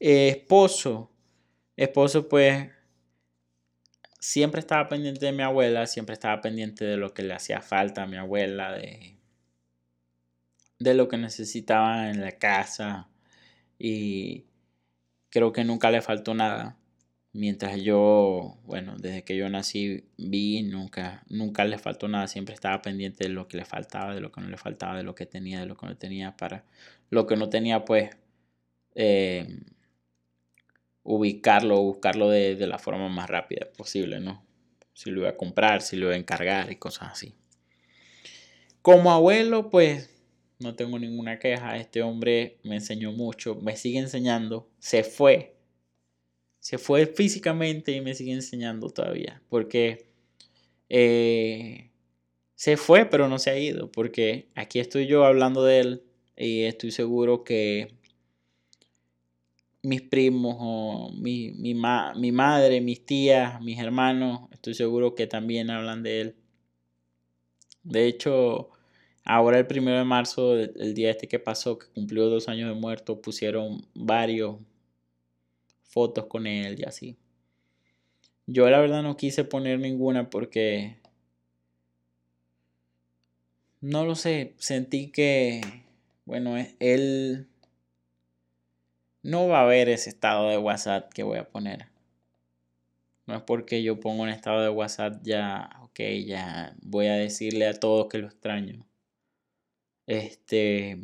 [0.00, 1.10] esposo,
[1.76, 2.68] esposo pues
[4.20, 8.02] siempre estaba pendiente de mi abuela, siempre estaba pendiente de lo que le hacía falta
[8.04, 9.16] a mi abuela, de,
[10.82, 13.08] de lo que necesitaba en la casa
[13.78, 14.44] y
[15.30, 16.76] creo que nunca le faltó nada
[17.32, 22.82] mientras yo, bueno, desde que yo nací vi, nunca, nunca le faltó nada, siempre estaba
[22.82, 25.26] pendiente de lo que le faltaba, de lo que no le faltaba, de lo que
[25.26, 26.64] tenía, de lo que no tenía, para
[27.10, 28.10] lo que no tenía, pues,
[28.94, 29.60] eh,
[31.02, 34.44] ubicarlo, buscarlo de, de, la forma más rápida posible, ¿no?
[34.94, 37.34] Si lo iba a comprar, si lo iba a encargar y cosas así.
[38.82, 40.11] Como abuelo, pues,
[40.62, 45.56] no tengo ninguna queja, este hombre me enseñó mucho, me sigue enseñando, se fue,
[46.60, 49.42] se fue físicamente y me sigue enseñando todavía.
[49.48, 50.06] Porque
[50.88, 51.90] eh,
[52.54, 53.90] se fue, pero no se ha ido.
[53.90, 56.02] Porque aquí estoy yo hablando de él
[56.36, 57.96] y estoy seguro que
[59.82, 65.70] mis primos o mi, mi, mi madre, mis tías, mis hermanos, estoy seguro que también
[65.70, 66.36] hablan de él.
[67.82, 68.70] De hecho,
[69.24, 72.80] ahora el primero de marzo, el día este que pasó, que cumplió dos años de
[72.80, 74.56] muerto, pusieron varios
[75.88, 77.16] fotos con él y así.
[78.46, 80.96] Yo la verdad no quise poner ninguna porque...
[83.80, 85.60] No lo sé, sentí que,
[86.24, 87.48] bueno, él
[89.22, 91.86] no va a ver ese estado de WhatsApp que voy a poner.
[93.26, 97.66] No es porque yo pongo un estado de WhatsApp ya, ok, ya voy a decirle
[97.66, 98.86] a todos que lo extraño.
[100.12, 100.98] Este,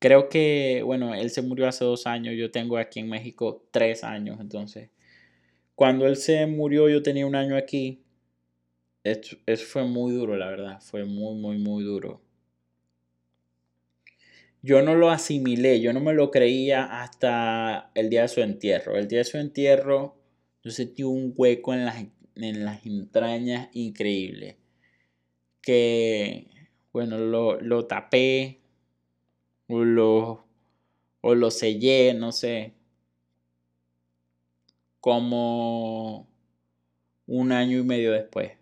[0.00, 4.02] creo que, bueno, él se murió hace dos años, yo tengo aquí en México tres
[4.02, 4.90] años, entonces,
[5.76, 8.02] cuando él se murió yo tenía un año aquí.
[9.04, 9.36] Eso,
[9.66, 12.22] fue muy duro, la verdad, fue muy, muy, muy duro.
[14.60, 18.96] Yo no lo asimilé, yo no me lo creía hasta el día de su entierro.
[18.96, 20.16] El día de su entierro
[20.64, 24.56] yo sentí un hueco en las, en las entrañas increíble.
[25.60, 26.48] Que,
[26.94, 28.60] bueno, lo, lo tapé,
[29.66, 30.46] o lo,
[31.22, 32.72] o lo sellé, no sé,
[35.00, 36.28] como
[37.26, 38.52] un año y medio después.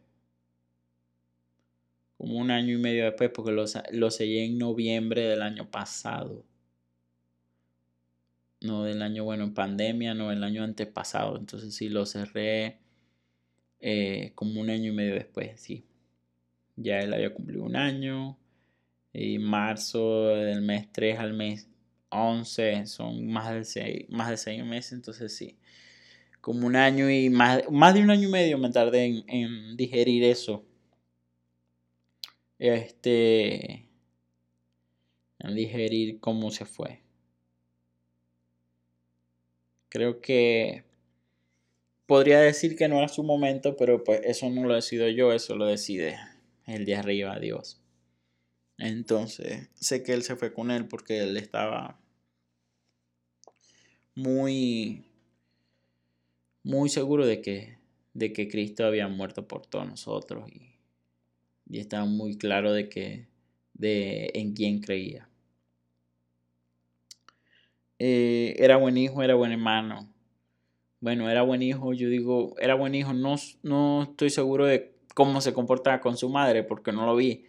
[2.16, 6.42] Como un año y medio después, porque lo, lo sellé en noviembre del año pasado.
[8.62, 11.36] No del año, bueno, en pandemia, no, el año antepasado.
[11.36, 12.78] Entonces sí, lo cerré
[13.80, 15.84] eh, como un año y medio después, sí.
[16.76, 18.38] Ya él había cumplido un año
[19.12, 21.68] y marzo del mes 3 al mes
[22.12, 25.56] 11 son más de 6, más de 6 meses, entonces sí,
[26.40, 30.24] como un año y más, más de un año y medio me tardé en, digerir
[30.24, 30.64] eso.
[32.58, 33.88] Este,
[35.40, 37.00] en digerir cómo se fue.
[39.88, 40.84] Creo que
[42.06, 45.56] podría decir que no era su momento, pero pues eso no lo decido yo, eso
[45.56, 46.16] lo decide
[46.66, 47.80] el de arriba, Dios.
[48.78, 52.00] Entonces, sé que él se fue con él porque él estaba
[54.14, 55.04] muy,
[56.62, 57.78] muy seguro de que,
[58.14, 60.76] de que Cristo había muerto por todos nosotros y,
[61.68, 63.28] y estaba muy claro de que
[63.74, 65.28] de en quién creía.
[67.98, 70.12] Eh, era buen hijo, era buen hermano.
[71.00, 75.40] Bueno, era buen hijo, yo digo, era buen hijo, no, no estoy seguro de cómo
[75.40, 77.46] se comportaba con su madre porque no lo vi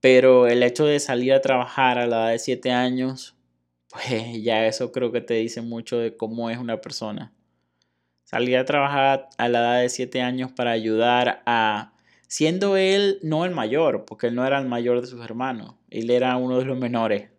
[0.00, 3.36] pero el hecho de salir a trabajar a la edad de 7 años,
[3.88, 7.32] pues ya eso creo que te dice mucho de cómo es una persona.
[8.24, 11.94] Salir a trabajar a la edad de 7 años para ayudar a,
[12.28, 16.10] siendo él no el mayor, porque él no era el mayor de sus hermanos, él
[16.10, 17.30] era uno de los menores,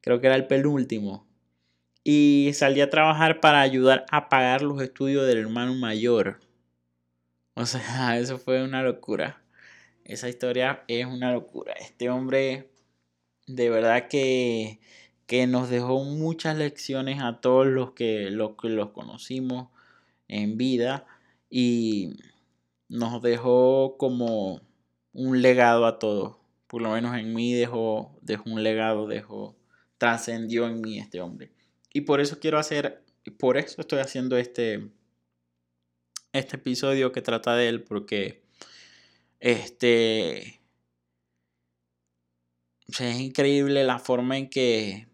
[0.00, 1.26] creo que era el penúltimo.
[2.02, 6.38] Y salí a trabajar para ayudar a pagar los estudios del hermano mayor.
[7.56, 9.42] O sea, eso fue una locura.
[10.04, 11.72] Esa historia es una locura.
[11.72, 12.70] Este hombre
[13.46, 14.78] de verdad que,
[15.26, 19.68] que nos dejó muchas lecciones a todos los que, los los conocimos
[20.28, 21.06] en vida
[21.50, 22.16] y
[22.88, 24.60] nos dejó como
[25.12, 26.36] un legado a todos.
[26.66, 29.56] Por lo menos en mí dejó, dejó un legado, dejó,
[29.98, 31.52] trascendió en mí este hombre.
[31.92, 33.02] Y por eso quiero hacer,
[33.38, 34.90] por eso estoy haciendo este,
[36.36, 38.42] este episodio que trata de él, porque
[39.40, 40.60] este.
[42.88, 45.08] es increíble la forma en que.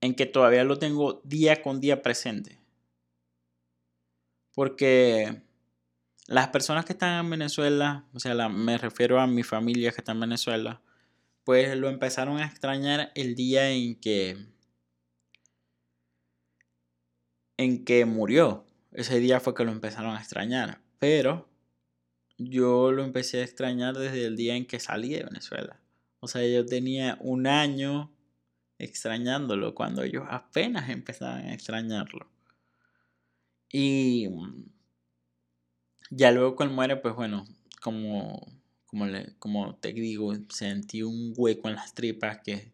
[0.00, 2.60] En que todavía lo tengo día con día presente.
[4.54, 5.42] Porque
[6.26, 10.12] las personas que están en Venezuela, o sea, me refiero a mi familia que está
[10.12, 10.82] en Venezuela,
[11.44, 14.36] pues lo empezaron a extrañar el día en que.
[17.56, 18.67] en que murió.
[18.98, 20.80] Ese día fue que lo empezaron a extrañar.
[20.98, 21.48] Pero
[22.36, 25.78] yo lo empecé a extrañar desde el día en que salí de Venezuela.
[26.18, 28.12] O sea, yo tenía un año
[28.76, 32.28] extrañándolo cuando ellos apenas empezaban a extrañarlo.
[33.70, 34.30] Y
[36.10, 37.46] ya luego cuando muere, pues bueno,
[37.80, 38.52] como,
[38.86, 42.72] como, le, como te digo, sentí un hueco en las tripas que,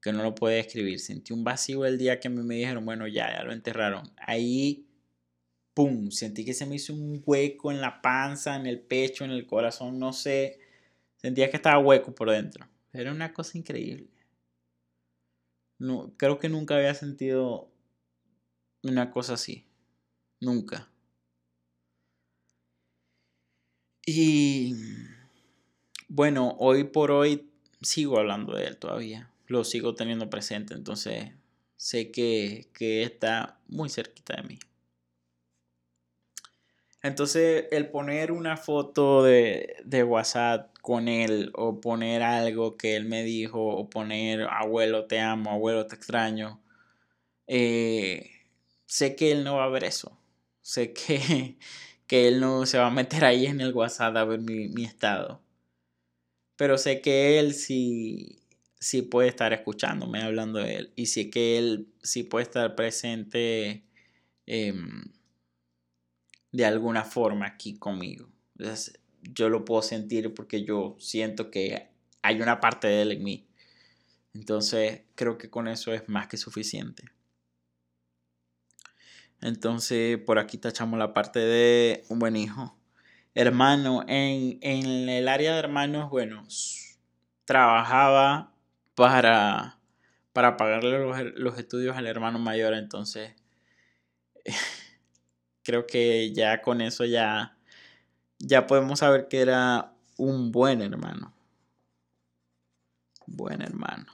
[0.00, 1.00] que no lo puedo describir.
[1.00, 4.12] Sentí un vacío el día que me, me dijeron, bueno, ya, ya lo enterraron.
[4.16, 4.86] Ahí
[5.80, 6.10] ¡pum!
[6.10, 9.46] Sentí que se me hizo un hueco en la panza, en el pecho, en el
[9.46, 10.58] corazón, no sé.
[11.16, 12.68] Sentía que estaba hueco por dentro.
[12.92, 14.10] Era una cosa increíble.
[15.78, 17.70] No, creo que nunca había sentido
[18.82, 19.64] una cosa así.
[20.38, 20.90] Nunca.
[24.04, 24.74] Y
[26.08, 27.50] bueno, hoy por hoy
[27.80, 29.30] sigo hablando de él todavía.
[29.46, 30.74] Lo sigo teniendo presente.
[30.74, 31.30] Entonces
[31.78, 34.58] sé que, que está muy cerquita de mí.
[37.02, 39.76] Entonces, el poner una foto de,
[40.06, 45.50] WhatsApp con él, o poner algo que él me dijo, o poner abuelo te amo,
[45.50, 46.62] abuelo te extraño,
[47.46, 48.30] eh,
[48.86, 50.18] sé que él no va a ver eso.
[50.62, 51.58] Sé que,
[52.06, 54.84] que él no se va a meter ahí en el WhatsApp a ver mi, mi
[54.84, 55.42] estado.
[56.56, 58.40] Pero sé que él sí,
[58.78, 60.92] sí puede estar escuchándome hablando de él.
[60.96, 63.84] Y sé que él sí puede estar presente
[64.46, 65.04] em,
[66.52, 68.28] de alguna forma aquí conmigo.
[69.22, 71.90] yo lo puedo sentir porque yo siento que
[72.22, 73.46] hay una parte de él en mí.
[74.34, 77.04] Entonces creo que con eso es más que suficiente.
[79.40, 82.76] Entonces por aquí tachamos la parte de un buen hijo.
[83.34, 84.58] Hermano, en,
[85.08, 86.46] el área de hermanos, bueno,
[87.44, 88.52] trabajaba
[88.94, 89.78] para,
[90.32, 92.74] para pagarle los, los estudios al hermano mayor.
[92.74, 93.34] Entonces
[95.62, 97.56] creo que ya con eso ya,
[98.38, 101.34] ya podemos saber que era un buen hermano.
[103.26, 104.12] Buen hermano.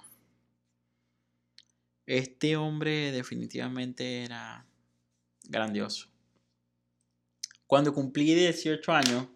[2.07, 4.65] Este hombre definitivamente era
[5.49, 6.09] grandioso.
[7.67, 9.27] Cuando cumplí 18 años,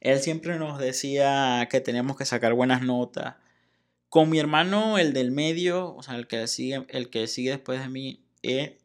[0.00, 3.36] él siempre nos decía que teníamos que sacar buenas notas.
[4.08, 7.80] Con mi hermano, el del medio, o sea, el que sigue, el que sigue después
[7.80, 8.78] de mí, eh,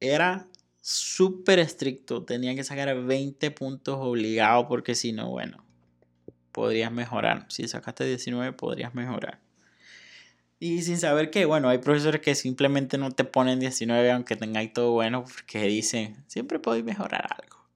[0.00, 0.48] era
[0.84, 2.24] súper estricto.
[2.24, 5.64] Tenía que sacar 20 puntos obligados porque si no, bueno,
[6.52, 7.46] podrías mejorar.
[7.48, 9.40] Si sacaste 19, podrías mejorar.
[10.60, 14.74] Y sin saber que, bueno, hay profesores que simplemente no te ponen 19 aunque tengáis
[14.74, 17.66] todo bueno, porque dicen, siempre podéis mejorar algo.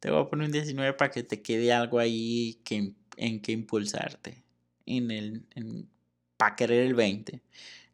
[0.00, 3.52] Te voy a poner un 19 para que te quede algo ahí que, en que
[3.52, 4.42] impulsarte.
[4.86, 5.44] En el,
[6.38, 7.42] para querer el 20.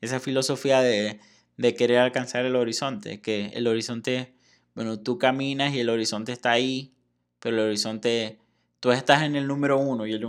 [0.01, 1.19] Esa filosofía de,
[1.59, 4.33] de querer alcanzar el horizonte, que el horizonte,
[4.75, 6.95] bueno, tú caminas y el horizonte está ahí,
[7.39, 8.39] pero el horizonte,
[8.81, 10.27] tú estás en el número 1 y el,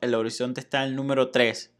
[0.00, 1.70] el horizonte está en el número 3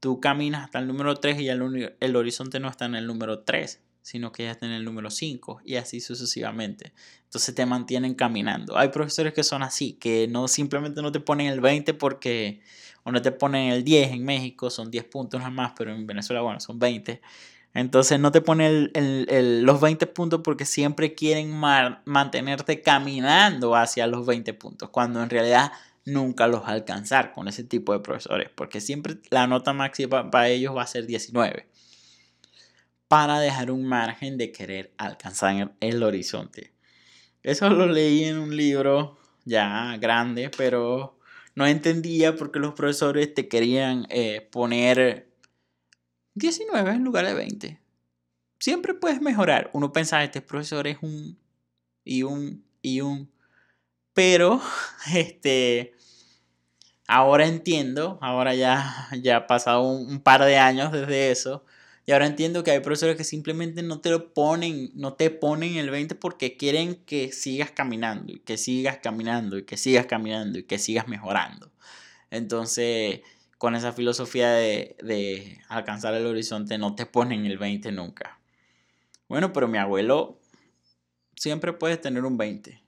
[0.00, 3.40] tú caminas hasta el número 3 y el, el horizonte no está en el número
[3.40, 6.92] 3, sino que ya está en el número 5 y así sucesivamente.
[7.24, 8.78] Entonces te mantienen caminando.
[8.78, 12.60] Hay profesores que son así, que no simplemente no te ponen el 20 porque,
[13.02, 16.06] o no te ponen el 10 en México, son 10 puntos nada más, pero en
[16.06, 17.20] Venezuela, bueno, son 20.
[17.76, 21.52] Entonces no te ponen los 20 puntos porque siempre quieren
[22.06, 25.72] mantenerte caminando hacia los 20 puntos, cuando en realidad
[26.06, 30.74] nunca los alcanzar con ese tipo de profesores, porque siempre la nota máxima para ellos
[30.74, 31.68] va a ser 19,
[33.08, 36.72] para dejar un margen de querer alcanzar el horizonte.
[37.42, 41.18] Eso lo leí en un libro ya grande, pero
[41.54, 45.28] no entendía por qué los profesores te querían eh, poner
[46.36, 47.80] 19 en lugar de 20.
[48.60, 49.70] Siempre puedes mejorar.
[49.72, 51.38] Uno piensa, este profesor es un
[52.04, 53.30] y un y un.
[54.14, 54.62] Pero,
[55.14, 55.94] este,
[57.08, 61.64] ahora entiendo, ahora ya, ya ha pasado un, par de años desde eso,
[62.06, 65.76] y ahora entiendo que hay profesores que simplemente no te lo ponen, no te ponen
[65.76, 70.58] el 20 porque quieren que sigas caminando, y que sigas caminando, y que sigas caminando,
[70.58, 71.72] y que sigas mejorando.
[72.30, 73.20] Entonces,
[73.58, 78.38] con esa filosofía de, de alcanzar el horizonte, no te ponen el 20 nunca.
[79.28, 80.38] Bueno, pero mi abuelo
[81.36, 82.82] siempre puede tener un 20.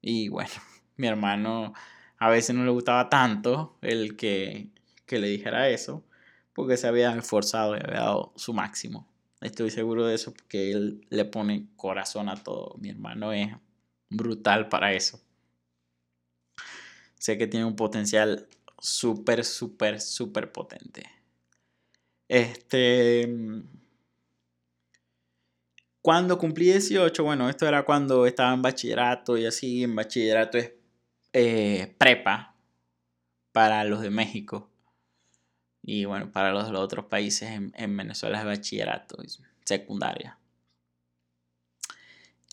[0.00, 0.50] Y bueno,
[0.96, 1.74] mi hermano
[2.18, 4.68] a veces no le gustaba tanto el que,
[5.06, 6.04] que le dijera eso,
[6.52, 9.08] porque se había esforzado y había dado su máximo.
[9.40, 12.76] Estoy seguro de eso porque él le pone corazón a todo.
[12.80, 13.52] Mi hermano es
[14.10, 15.20] brutal para eso.
[17.14, 18.48] Sé que tiene un potencial
[18.78, 21.04] súper, súper, súper potente.
[22.28, 23.28] Este.
[26.02, 30.72] Cuando cumplí 18, bueno, esto era cuando estaba en bachillerato y así, en bachillerato es
[31.32, 32.54] eh, prepa
[33.52, 34.70] para los de México.
[35.82, 39.18] Y bueno, para los de los otros países en, Venezuela es bachillerato,
[39.64, 40.38] secundaria.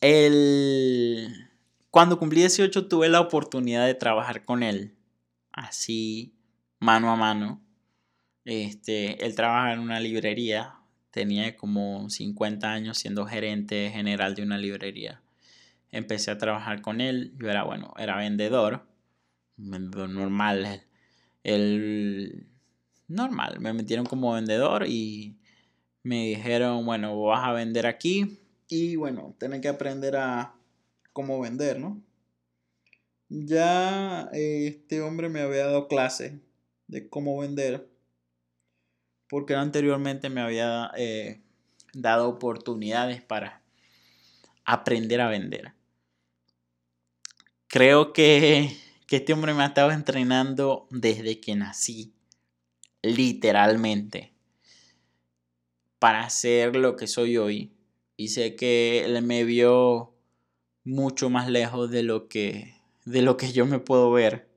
[0.02, 1.50] El...
[1.92, 4.96] Cuando cumplí 18 tuve la oportunidad de trabajar con él,
[5.56, 6.36] así
[6.80, 7.62] mano a mano.
[8.46, 10.76] Este, él trabaja en una librería,
[11.12, 15.22] tenía como 50 años siendo gerente general de una librería
[15.96, 17.34] empecé a trabajar con él.
[17.40, 18.86] Yo era, bueno, era vendedor,
[19.56, 20.84] vendedor normal.
[21.44, 22.48] El,
[23.08, 25.38] normal, me metieron como vendedor y
[26.04, 30.56] me dijeron, bueno, vas a vender aquí y bueno, tenés que aprender a
[31.14, 32.02] cómo vender, ¿no?
[33.30, 36.40] Ya este hombre me había dado clase
[36.88, 37.90] de cómo vender
[39.28, 41.42] porque anteriormente me había eh,
[41.94, 43.64] dado oportunidades para
[44.64, 45.74] aprender a vender.
[47.68, 48.78] Creo que,
[49.10, 52.14] este hombre me ha estado entrenando desde que nací,
[53.02, 54.34] literalmente,
[56.00, 57.72] para ser lo que soy hoy,
[58.18, 60.14] y sé que él me vio
[60.84, 62.75] mucho más lejos de lo que
[63.06, 64.50] de lo que yo me puedo ver.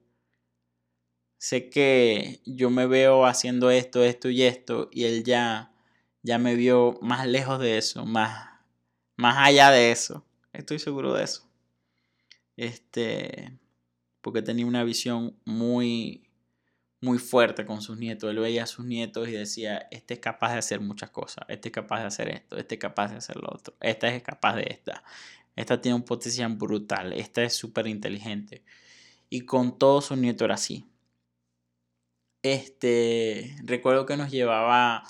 [1.38, 5.72] Sé que yo me veo haciendo esto, esto y esto y él ya
[6.22, 8.50] ya me vio más lejos de eso, más
[9.16, 10.26] más allá de eso.
[10.52, 11.48] Estoy seguro de eso.
[12.56, 13.58] Este
[14.20, 16.28] porque tenía una visión muy
[17.00, 18.30] muy fuerte con sus nietos.
[18.30, 21.68] Él veía a sus nietos y decía, este es capaz de hacer muchas cosas, este
[21.68, 24.56] es capaz de hacer esto, este es capaz de hacer lo otro, esta es capaz
[24.56, 25.04] de esta,
[25.58, 28.64] esta tiene un potencial brutal, esta es súper inteligente.
[29.30, 30.86] Y con todos sus nietos era así.
[32.42, 35.02] Este, recuerdo que nos llevaba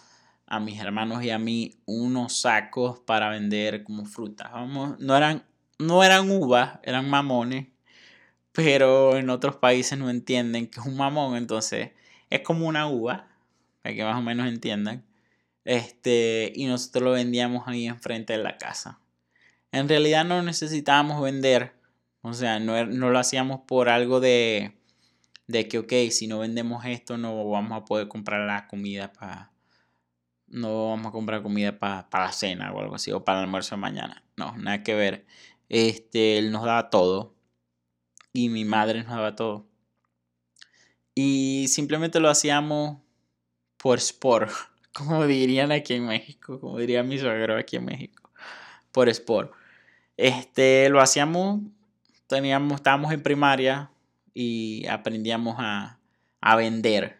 [0.47, 4.51] a mis hermanos y a mí unos sacos para vender como frutas.
[4.53, 5.45] Vamos, no eran,
[5.79, 7.67] no eran uvas, eran mamones
[8.59, 11.93] pero en otros países no entienden que es un mamón, entonces
[12.29, 13.29] es como una uva,
[13.83, 15.05] para que más o menos entiendan.
[15.65, 18.99] Este, y nosotros lo vendíamos ahí enfrente de la casa.
[19.73, 21.75] En realidad no necesitábamos vender,
[22.23, 24.79] o sea, no, er, no lo hacíamos por algo de,
[25.47, 29.51] de que, ok, si no vendemos esto, no vamos a poder comprar la comida para.
[30.47, 33.75] No vamos a comprar comida para la cena o algo así, o para el almuerzo
[33.75, 34.25] de mañana.
[34.37, 35.27] No, nada que ver.
[35.69, 37.35] Este, él nos daba todo
[38.33, 39.67] y mi madre nos daba todo.
[41.15, 42.99] Y simplemente lo hacíamos
[43.77, 44.51] por sport,
[44.93, 48.31] como dirían aquí en México, como diría mi suegro aquí en México,
[48.93, 49.53] por sport.
[50.19, 51.63] Este, lo hacíamos,
[52.27, 53.91] teníamos, estábamos en primaria
[54.35, 55.99] y aprendíamos a,
[56.43, 57.17] a vender.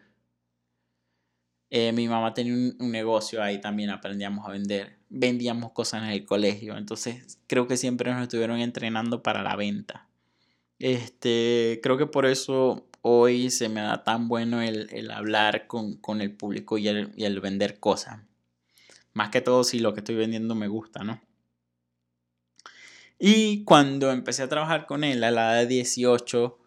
[1.71, 4.97] Eh, mi mamá tenía un, un, negocio ahí también, aprendíamos a vender.
[5.09, 10.07] Vendíamos cosas en el colegio, entonces creo que siempre nos estuvieron entrenando para la venta.
[10.79, 16.31] Este, creo que por eso hoy se me da tan bueno el, hablar con, el
[16.31, 18.21] público y el, vender cosas.
[19.13, 21.21] Más que todo si lo que estoy vendiendo me gusta, ¿no?
[23.19, 26.57] Y cuando empecé a trabajar con él a la edad de 18,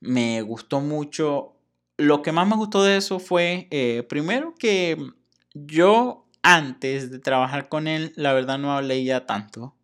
[0.00, 1.56] me gustó mucho.
[1.96, 4.98] Lo que más me gustó de eso fue, eh, primero que
[5.54, 9.76] yo antes de trabajar con él, la verdad no leía tanto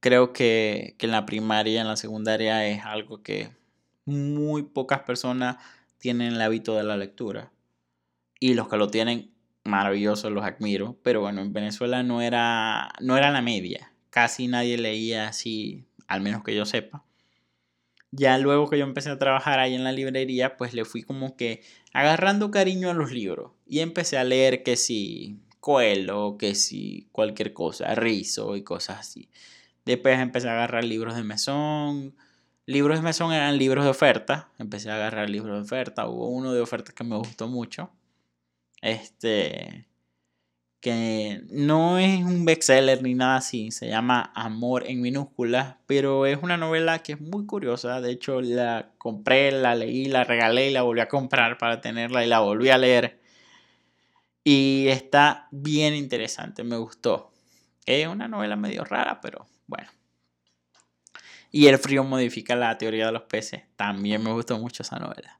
[0.00, 3.50] creo que, en la primaria en la secundaria es algo que
[4.04, 5.56] muy pocas personas
[5.98, 7.52] tienen el hábito de la lectura.
[8.40, 9.32] Y los que lo tienen,
[9.64, 10.96] maravilloso, los admiro.
[11.02, 13.92] Pero bueno, en Venezuela no era, no era la media.
[14.18, 17.04] Casi nadie leía así, al menos que yo sepa.
[18.10, 21.36] Ya luego que yo empecé a trabajar ahí en la librería, pues le fui como
[21.36, 21.62] que
[21.92, 23.52] agarrando cariño a los libros.
[23.64, 29.30] Y empecé a leer que si Coelho, que si cualquier cosa, Rizo y cosas así.
[29.84, 32.16] Después empecé a agarrar libros de mesón.
[32.66, 34.50] Libros de mesón eran libros de oferta.
[34.58, 36.08] Empecé a agarrar libros de oferta.
[36.08, 37.92] Hubo uno de oferta que me gustó mucho.
[38.82, 39.87] Este.
[40.80, 43.70] Que no es un bestseller ni nada así.
[43.70, 45.76] Se llama Amor en minúsculas.
[45.86, 48.00] Pero es una novela que es muy curiosa.
[48.00, 52.24] De hecho, la compré, la leí, la regalé y la volví a comprar para tenerla
[52.24, 53.20] y la volví a leer.
[54.44, 56.64] Y está bien interesante.
[56.64, 57.32] Me gustó.
[57.84, 59.90] Es una novela medio rara, pero bueno.
[61.50, 63.62] Y el frío modifica la teoría de los peces.
[63.76, 65.37] También me gustó mucho esa novela.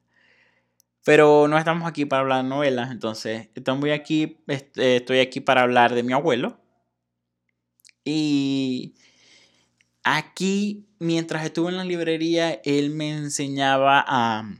[1.05, 5.62] Pero no estamos aquí para hablar de novelas, entonces estoy aquí, este, estoy aquí para
[5.62, 6.61] hablar de mi abuelo.
[8.05, 8.94] Y
[10.03, 14.51] aquí, mientras estuve en la librería, él me enseñaba a,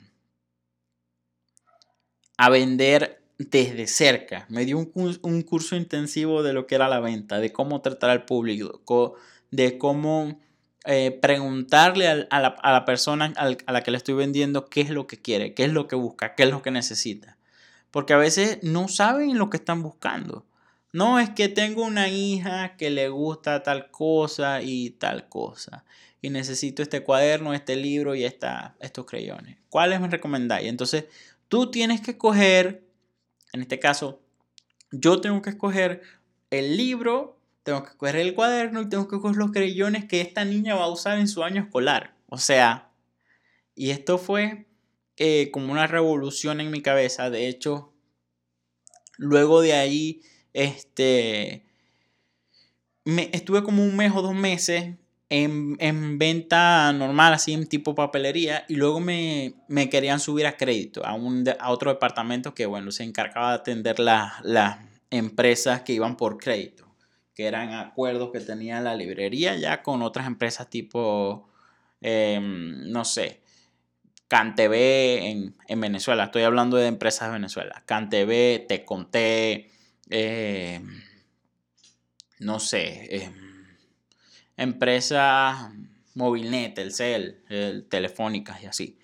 [2.36, 4.47] a vender desde cerca.
[4.49, 8.11] Me dio un, un curso intensivo de lo que era la venta, de cómo tratar
[8.11, 9.14] al público,
[9.51, 10.41] de cómo
[10.91, 15.20] eh, preguntarle a, la, persona a la que le estoy vendiendo qué es lo que
[15.20, 17.36] quiere, qué es lo que busca, qué es lo que necesita.
[17.91, 20.47] Porque a veces no saben lo que están buscando.
[20.95, 25.84] No es que tengo una hija que le gusta tal cosa y tal cosa.
[26.22, 29.59] Y necesito este cuaderno, este libro y esta, estos crayones.
[29.68, 30.70] ¿Cuáles me recomendáis?
[30.70, 31.05] Entonces,
[31.49, 32.82] tú tienes que escoger,
[33.53, 34.22] en este caso,
[34.91, 36.01] yo tengo que escoger
[36.51, 37.38] el libro
[37.68, 40.84] tengo que coger el cuaderno y tengo que coger los crayones que esta niña va
[40.84, 42.14] a usar en su año escolar.
[42.30, 42.90] O sea,
[43.74, 44.68] y esto fue
[45.18, 47.28] eh, como una revolución en mi cabeza.
[47.28, 47.92] De hecho,
[49.18, 50.22] luego de ahí,
[50.54, 51.66] este,
[53.04, 54.94] me, estuve como un mes o dos meses
[55.28, 60.56] en, en, venta normal, así en tipo papelería, y luego me, me querían subir a
[60.56, 64.78] crédito a, un, a otro departamento que, bueno, se encargaba de atender las
[65.10, 66.88] empresas que iban por crédito
[67.39, 71.49] que eran acuerdos que tenía la librería ya con otras empresas tipo,
[72.01, 73.43] em, no sé,
[74.26, 76.24] CanTV en, en, Venezuela.
[76.24, 77.84] Estoy hablando de empresas de Venezuela.
[77.86, 79.70] CanTV, Te Conté,
[80.11, 81.01] em,
[82.41, 83.30] no sé, eh,
[84.57, 85.70] empresas
[86.14, 88.99] Movilnet, el Cel, el, telefónicas y así.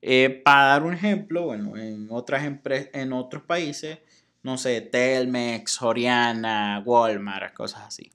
[0.00, 2.42] Eh, para dar un ejemplo, bueno, en, otras
[2.72, 3.98] en otros países,
[4.42, 8.12] no sé, Telmex, Oriana, Walmart, cosas así.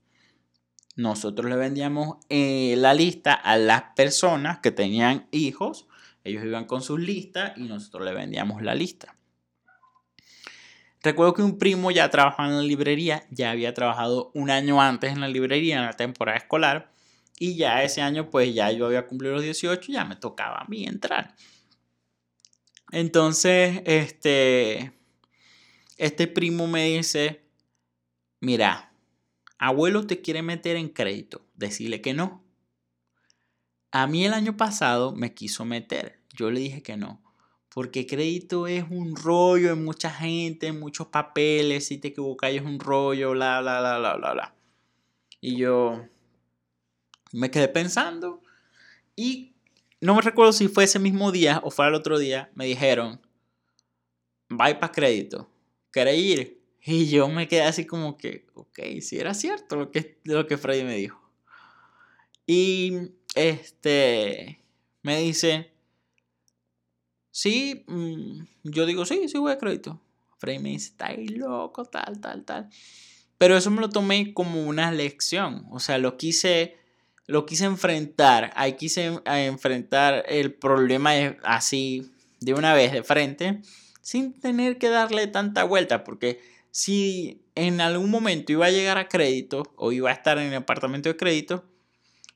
[0.95, 5.87] Nosotros le vendíamos eh, la lista a las personas que tenían hijos.
[6.23, 9.15] Ellos iban con sus listas y nosotros le vendíamos la lista.
[11.03, 15.11] Recuerdo que un primo ya trabajaba en la librería, ya había trabajado un año antes
[15.11, 16.89] en la librería en la temporada escolar
[17.37, 20.61] y ya ese año pues ya yo había cumplido los 18 y ya me tocaba
[20.61, 21.35] a mí entrar.
[22.91, 24.93] Entonces, este,
[25.97, 27.43] este primo me dice,
[28.39, 28.93] mira,
[29.57, 32.43] abuelo te quiere meter en crédito, decirle que no.
[33.91, 37.21] A mí el año pasado me quiso meter, yo le dije que no.
[37.75, 41.87] Porque crédito es un rollo en mucha gente, en muchos papeles.
[41.87, 44.55] Si te equivocas es un rollo, bla, bla, bla, bla, bla, bla.
[45.41, 46.07] Y yo
[47.33, 48.41] me quedé pensando.
[49.17, 49.55] Y
[49.99, 52.49] no me recuerdo si fue ese mismo día o fue el otro día.
[52.55, 53.19] Me dijeron,
[54.49, 55.49] va para crédito.
[55.95, 56.61] ¿Querés ir?
[56.85, 60.57] Y yo me quedé así como que, ok, si era cierto lo que, lo que
[60.57, 61.21] Freddy me dijo.
[62.45, 64.59] Y este,
[65.01, 65.71] me dice,
[67.35, 70.01] Sí, mm, yo digo, sí, sí voy a crédito.
[70.37, 72.69] Frey me dice, está loco, tal, tal, tal.
[73.37, 75.65] Pero eso me lo tomé como una lección.
[75.69, 76.77] O sea, lo quise,
[77.27, 78.51] lo quise enfrentar.
[78.55, 81.11] Ahí quise enfrentar el problema
[81.43, 83.61] así, de una vez, de frente,
[84.05, 86.03] sin tener que darle tanta vuelta.
[86.03, 86.39] Porque
[86.69, 90.53] si en algún momento iba a llegar a crédito o iba a estar en el
[90.53, 91.65] apartamento de crédito,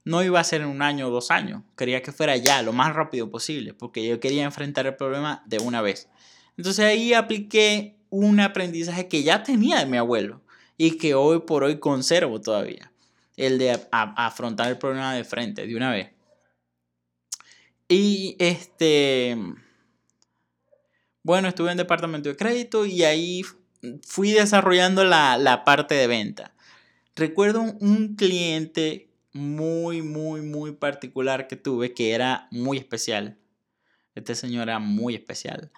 [0.04, 1.62] no iba a ser en un año o dos años.
[1.78, 5.60] Quería que fuera ya, lo más rápido posible, porque yo quería enfrentar el problema de
[5.60, 6.10] una vez.
[6.58, 10.42] Entonces ahí apliqué un aprendizaje que ya tenía de mi abuelo
[10.76, 12.92] y que hoy por hoy conservo todavía.
[13.38, 16.10] El de afrontar el problema de frente, de una vez.
[17.88, 19.38] Y este...
[21.24, 23.42] Bueno, estuve en departamento de crédito y ahí
[24.06, 26.54] fui desarrollando la, la parte de venta.
[27.16, 33.38] Recuerdo un cliente muy, muy, muy particular que tuve que era muy especial.
[34.16, 35.72] Este señor era muy especial.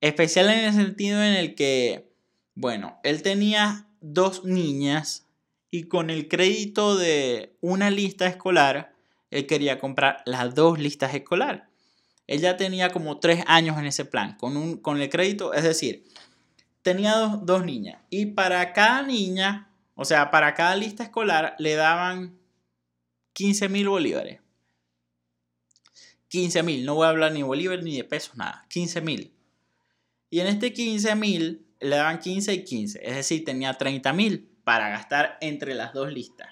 [0.00, 2.12] Especial en el sentido en el que,
[2.54, 5.26] bueno, él tenía dos niñas
[5.70, 8.94] y con el crédito de una lista escolar,
[9.30, 11.62] él quería comprar las dos listas escolares.
[12.26, 15.62] Él ya tenía como tres años en ese plan, con, un, con el crédito, es
[15.62, 16.04] decir,
[16.82, 21.74] tenía dos, dos niñas y para cada niña, o sea, para cada lista escolar le
[21.74, 22.38] daban
[23.32, 24.40] 15 mil bolívares.
[26.28, 28.66] 15 mil, no voy a hablar ni bolívares ni de pesos, nada.
[28.68, 29.32] 15 mil.
[30.30, 34.50] Y en este 15 mil le daban 15 y 15, es decir, tenía 30 mil
[34.64, 36.48] para gastar entre las dos listas.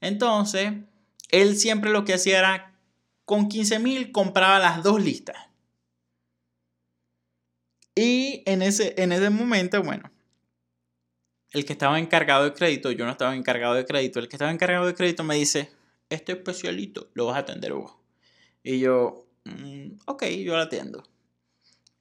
[0.00, 0.72] Entonces,
[1.30, 2.69] él siempre lo que hacía era,
[3.30, 5.36] con 15 mil compraba las dos listas.
[7.94, 10.10] Y en ese, en ese momento, bueno,
[11.52, 14.50] el que estaba encargado de crédito, yo no estaba encargado de crédito, el que estaba
[14.50, 15.70] encargado de crédito me dice,
[16.08, 17.92] este especialito lo vas a atender vos.
[18.64, 21.04] Y yo, mm, ok, yo lo atiendo.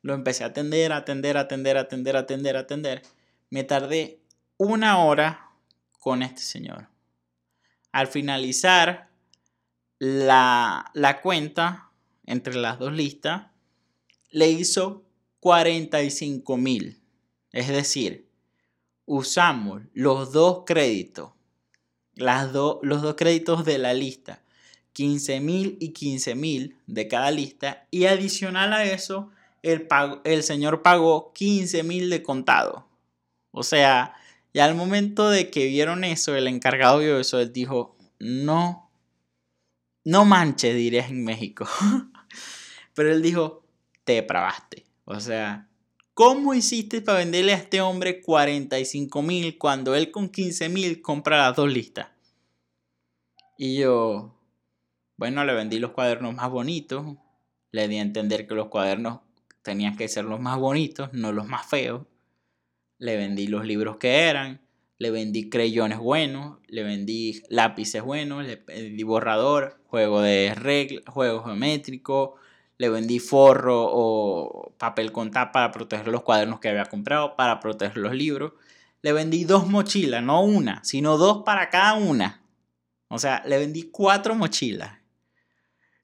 [0.01, 3.01] Lo empecé a atender, atender, atender, atender, atender, atender.
[3.51, 4.19] Me tardé
[4.57, 5.51] una hora
[5.99, 6.88] con este señor.
[7.91, 9.09] Al finalizar
[9.99, 11.91] la, la cuenta
[12.25, 13.47] entre las dos listas,
[14.31, 15.03] le hizo
[15.39, 17.01] 45 mil.
[17.51, 18.29] Es decir,
[19.05, 21.31] usamos los dos créditos,
[22.13, 24.43] las los dos créditos de la lista,
[24.93, 29.31] 15 mil y 15 mil de cada lista, y adicional a eso,
[29.63, 29.87] el,
[30.23, 32.87] el señor pagó 15 mil de contado.
[33.51, 34.13] O sea,
[34.53, 38.88] ya al momento de que vieron eso, el encargado vio eso, él dijo, no,
[40.10, 41.68] no manches, dirías en México.
[42.93, 43.64] Pero él dijo,
[44.03, 44.86] te probaste.
[45.05, 45.70] O sea,
[46.20, 51.38] ¿Cómo hiciste para venderle a este hombre 45 mil cuando él con 15 mil compra
[51.38, 52.10] las dos listas?
[53.57, 54.38] Y yo,
[55.16, 57.16] bueno, le vendí los cuadernos más bonitos.
[57.72, 59.22] Le di a entender que los cuadernos
[59.62, 62.05] tenían que ser los más bonitos, no los más feos.
[62.97, 64.60] Le vendí los libros que eran.
[64.99, 66.59] Le vendí creyones buenos.
[66.67, 68.45] Le vendí lápices buenos.
[68.45, 72.35] Le vendí borrador, juego de regla, juego geométrico
[72.79, 77.59] le vendí forro o papel con tapa para proteger los cuadernos que había comprado, para
[77.59, 78.53] proteger los libros.
[79.01, 82.41] Le vendí dos mochilas, no una, sino dos para cada una.
[83.09, 84.97] O sea, le vendí cuatro mochilas.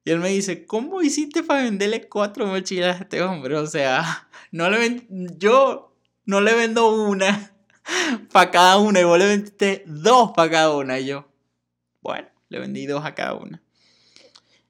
[0.04, 3.56] Y él me dice, ¿cómo hiciste para venderle cuatro mochilas a este hombre?
[3.56, 7.55] O sea, no le yo no le vendo una.
[8.32, 11.00] para cada una y vos le vendiste dos para cada una.
[11.00, 11.28] Y yo,
[12.02, 13.62] bueno, le vendí dos a cada una.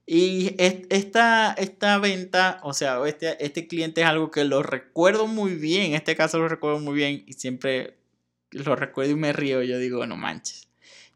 [0.08, 5.56] Y esta, esta venta, o sea, este, este cliente es algo que lo recuerdo muy
[5.56, 5.88] bien.
[5.88, 7.98] En este caso lo recuerdo muy bien y siempre
[8.52, 9.64] lo recuerdo y me río.
[9.64, 10.68] Yo digo, no manches.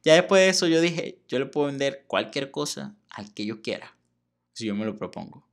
[0.04, 3.62] Ya después de eso yo dije, yo le puedo vender cualquier cosa al que yo
[3.62, 3.96] quiera,
[4.54, 5.46] si yo me lo propongo.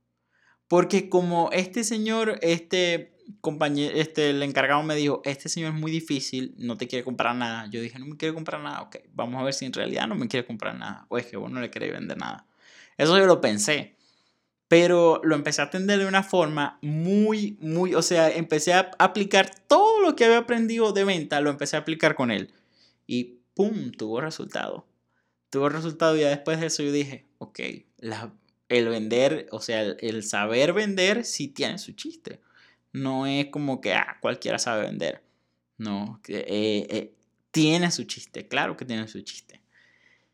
[0.67, 5.91] Porque como este señor, este compañero, este, el encargado me dijo, este señor es muy
[5.91, 7.67] difícil, no te quiere comprar nada.
[7.69, 10.15] Yo dije, no me quiere comprar nada, ok, vamos a ver si en realidad no
[10.15, 11.05] me quiere comprar nada.
[11.09, 12.45] O es que vos no le querés vender nada.
[12.97, 13.95] Eso yo lo pensé.
[14.67, 19.49] Pero lo empecé a atender de una forma muy, muy, o sea, empecé a aplicar
[19.67, 22.51] todo lo que había aprendido de venta, lo empecé a aplicar con él.
[23.05, 23.91] Y ¡pum!
[23.91, 24.85] Tuvo resultado.
[25.49, 27.59] Tuvo resultado y ya después de eso yo dije, ok,
[28.69, 32.41] el vender, o sea, el, saber vender sí tiene su chiste.
[32.97, 35.23] No es como que ah, cualquiera sabe vender.
[35.77, 37.13] No, eh, eh,
[37.51, 39.61] tiene su chiste, claro que tiene su chiste.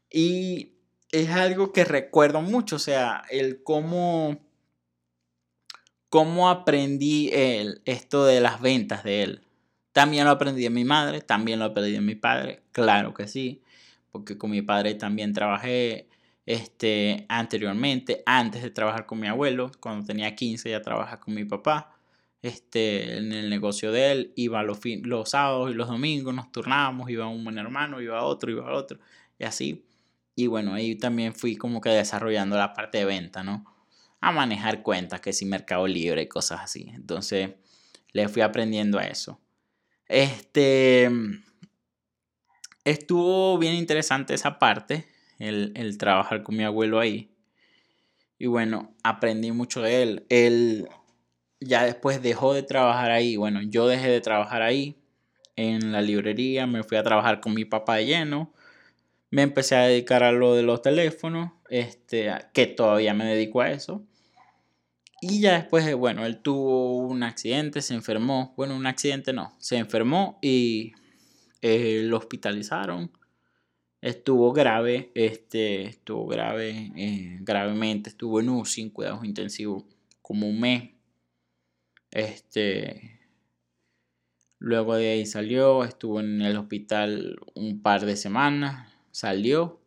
[0.10, 0.74] Y
[1.12, 4.40] es algo que recuerdo mucho, o sea, el cómo,
[6.10, 9.42] cómo aprendí el, esto de las ventas de él.
[9.92, 13.62] También lo aprendí de mi madre, también lo aprendí de mi padre, claro que sí,
[14.12, 16.08] porque con mi padre también trabajé
[16.46, 21.46] este, anteriormente, antes de trabajar con mi abuelo, cuando tenía 15 ya trabajaba con mi
[21.46, 21.93] papá.
[22.44, 27.10] Este, en el negocio de él, iba los, los sábados y los domingos, nos turnábamos,
[27.10, 29.00] iba un buen hermano, iba otro, iba otro,
[29.40, 29.86] y así.
[30.36, 33.64] Y bueno, ahí también fui como que desarrollando la parte de venta, ¿no?
[34.20, 36.92] A manejar cuentas, que si Mercado Libre cosas así.
[36.94, 37.52] Entonces,
[38.12, 39.40] le fui aprendiendo a eso.
[40.10, 41.10] Este.
[42.84, 45.08] Estuvo bien interesante esa parte,
[45.40, 47.32] el, el trabajar con mi abuelo ahí.
[48.38, 50.26] Y bueno, aprendí mucho de él.
[50.28, 50.90] Él
[51.66, 53.36] ya después dejó de trabajar ahí.
[53.36, 54.98] Bueno, yo dejé de trabajar ahí
[55.56, 58.54] en la librería, me fui a trabajar con mi papá de lleno
[59.34, 63.72] me empecé a dedicar a lo de los teléfonos, este, que todavía me dedico a
[63.72, 64.06] eso.
[65.22, 68.54] Y ya después, bueno, él tuvo un accidente, se enfermó.
[68.56, 70.92] Bueno, un accidente no, se enfermó y
[71.64, 73.10] eh, lo hospitalizaron.
[74.02, 79.84] Estuvo grave, este, estuvo grave, eh, gravemente, estuvo en UCI, en cuidados intensivos,
[80.22, 80.92] como un mes.
[82.14, 83.20] Este,
[84.60, 89.82] luego de ahí salió, estuvo en el hospital un par de semanas, salió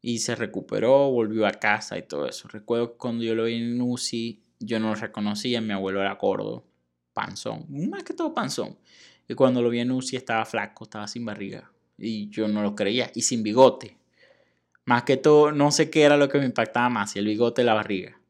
[0.00, 2.46] y se recuperó, volvió a casa y todo eso.
[2.46, 6.14] Recuerdo que cuando yo lo vi en UCI, yo no lo reconocía, mi abuelo era
[6.14, 6.64] gordo,
[7.12, 8.78] panzón, más que todo panzón.
[9.26, 11.72] Y cuando lo vi en UCI estaba flaco, estaba sin barriga.
[11.98, 13.96] Y yo no lo creía, y sin bigote.
[14.84, 17.62] Más que todo, no sé qué era lo que me impactaba más, si el bigote
[17.62, 18.20] o la barriga.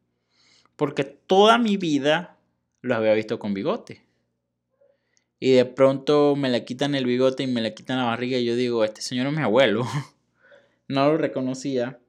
[0.75, 2.39] Porque toda mi vida
[2.81, 4.03] lo había visto con bigote
[5.43, 8.45] y de pronto me le quitan el bigote y me le quitan la barriga y
[8.45, 9.83] yo digo, este señor es mi abuelo.
[10.87, 11.99] no lo reconocía.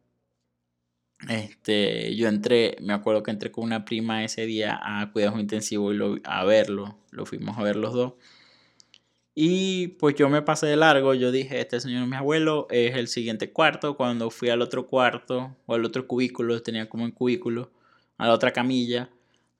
[1.30, 5.94] Este, yo entré, me acuerdo que entré con una prima ese día a cuidados intensivos
[5.94, 8.12] y lo, a verlo, lo fuimos a ver los dos.
[9.34, 12.96] Y pues yo me pasé de largo, yo dije, este señor es mi abuelo, es
[12.96, 13.96] el siguiente cuarto.
[13.96, 17.70] Cuando fui al otro cuarto o al otro cubículo, tenía como un cubículo,
[18.18, 19.08] a la otra camilla,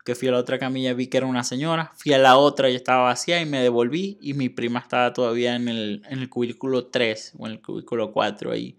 [0.05, 2.69] que fui a la otra camilla, vi que era una señora, fui a la otra
[2.71, 6.29] y estaba vacía y me devolví y mi prima estaba todavía en el, en el
[6.29, 8.79] cubículo 3 o en el cubículo 4 ahí,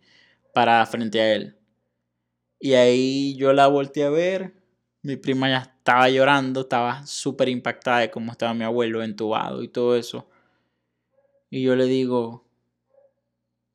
[0.53, 1.57] para frente a él.
[2.59, 4.53] Y ahí yo la volteé a ver,
[5.01, 9.67] mi prima ya estaba llorando, estaba súper impactada de cómo estaba mi abuelo entubado y
[9.67, 10.29] todo eso.
[11.49, 12.47] Y yo le digo,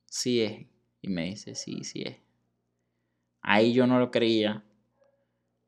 [0.05, 0.65] sí es.
[1.01, 2.17] Y me dice, sí, sí es.
[3.41, 4.63] Ahí yo no lo creía.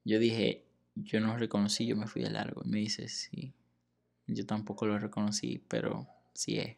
[0.03, 0.65] Yo dije,
[0.95, 2.61] yo no lo reconocí, yo me fui de largo.
[2.65, 3.53] Y me dice, sí,
[4.27, 6.75] yo tampoco lo reconocí, pero sí es.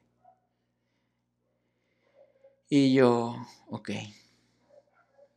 [2.69, 3.35] Y yo,
[3.67, 3.91] ok.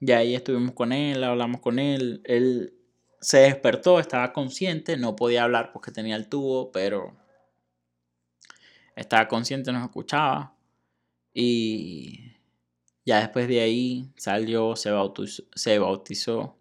[0.00, 2.20] Y ahí estuvimos con él, hablamos con él.
[2.24, 2.74] Él
[3.20, 7.16] se despertó, estaba consciente, no podía hablar porque tenía el tubo, pero
[8.94, 10.56] estaba consciente, nos escuchaba.
[11.34, 12.36] Y
[13.04, 16.56] ya después de ahí salió, se bautizó, se bautizó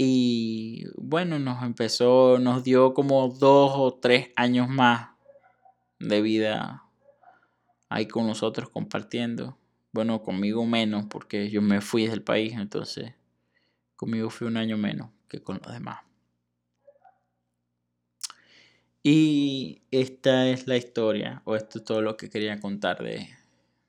[0.00, 5.10] y bueno, nos empezó, nos dio como dos o tres años más
[5.98, 6.84] de vida
[7.88, 9.58] ahí con nosotros compartiendo.
[9.90, 13.14] Bueno, conmigo menos porque yo me fui del país, entonces
[13.96, 15.98] conmigo fue un año menos que con los demás.
[19.02, 23.28] Y esta es la historia, o esto es todo lo que quería contar de,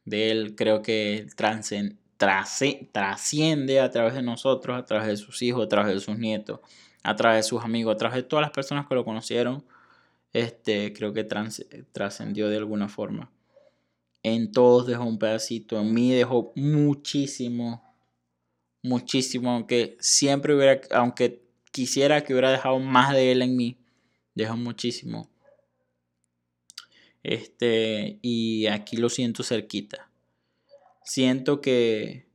[0.06, 0.56] de él.
[0.56, 5.94] Creo que transcend trasciende a través de nosotros, a través de sus hijos, a través
[5.94, 6.60] de sus nietos,
[7.02, 9.64] a través de sus amigos, a través de todas las personas que lo conocieron.
[10.34, 11.24] este, creo que
[11.94, 13.32] trascendió de alguna forma.
[14.24, 17.84] En todos dejó un pedacito, en mí dejó muchísimo,
[18.84, 21.42] muchísimo, aunque siempre hubiera, aunque
[21.72, 23.78] quisiera que hubiera dejado más de él en mí,
[24.36, 25.30] dejó muchísimo.
[27.24, 30.09] Este, y aquí lo siento cerquita.
[31.10, 32.30] Siento que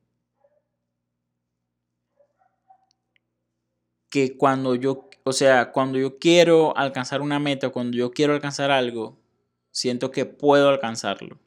[4.11, 8.73] que cuando yo, o sea, cuando yo quiero alcanzar una meta, cuando yo quiero alcanzar
[8.73, 9.17] algo,
[9.71, 11.39] siento que puedo alcanzarlo.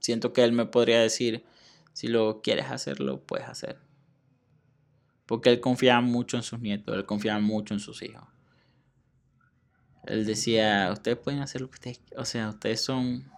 [0.00, 1.44] Siento que él me podría decir,
[1.92, 3.78] si lo quieres hacer, lo puedes hacer.
[5.26, 8.26] Porque él confiaba mucho en sus nietos, él confiaba mucho en sus hijos.
[10.06, 13.30] Él decía, ustedes pueden hacer lo que ustedes, o sea, ustedes son...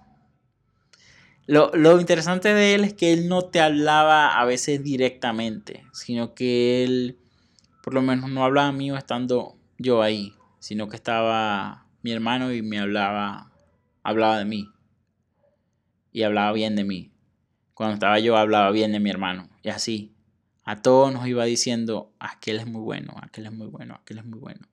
[1.46, 6.34] Lo, lo interesante de él es que él no te hablaba a veces directamente, sino
[6.34, 7.18] que él
[7.82, 12.62] por lo menos no hablaba mío estando yo ahí, sino que estaba mi hermano y
[12.62, 13.50] me hablaba,
[14.02, 14.68] hablaba de mí.
[16.12, 17.10] Y hablaba bien de mí.
[17.74, 19.48] Cuando estaba yo hablaba bien de mi hermano.
[19.62, 20.14] Y así,
[20.64, 24.24] a todos nos iba diciendo, aquel es muy bueno, aquel es muy bueno, aquel es
[24.24, 24.68] muy bueno.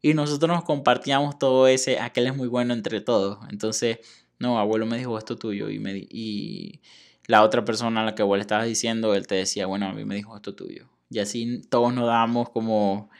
[0.00, 3.38] Y nosotros nos compartíamos todo ese, aquel es muy bueno entre todos.
[3.50, 3.98] Entonces,
[4.38, 6.80] no, abuelo me dijo esto tuyo y, me, y
[7.26, 10.04] la otra persona a la que abuelo estaba diciendo, él te decía, bueno, a mí
[10.04, 10.88] me dijo esto tuyo.
[11.10, 13.10] Y así todos nos damos como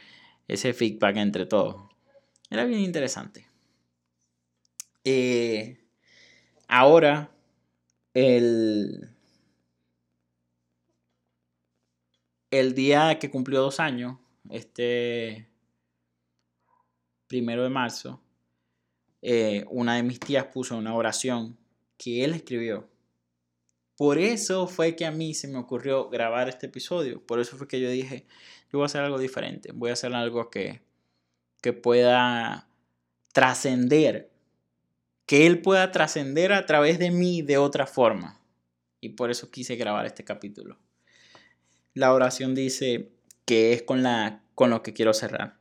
[0.48, 1.90] ese feedback entre todos.
[2.50, 3.48] Era bien interesante.
[5.04, 5.78] Eh,
[6.68, 7.30] ahora,
[8.14, 9.10] el,
[12.50, 14.18] el día que cumplió dos años,
[14.50, 15.48] este
[17.26, 18.20] primero de marzo,
[19.24, 21.56] eh, una de mis tías puso una oración
[21.96, 22.88] que él escribió
[23.96, 27.24] por eso fue que a mí se me ocurrió grabar este episodio.
[27.24, 28.26] Por eso fue que yo dije,
[28.72, 29.70] yo voy a hacer algo diferente.
[29.72, 30.82] Voy a hacer algo que,
[31.62, 32.68] que pueda
[33.32, 34.30] trascender.
[35.26, 38.40] Que él pueda trascender a través de mí de otra forma.
[39.00, 40.78] Y por eso quise grabar este capítulo.
[41.94, 43.12] La oración dice
[43.44, 45.58] que es con, la, con lo que quiero cerrar.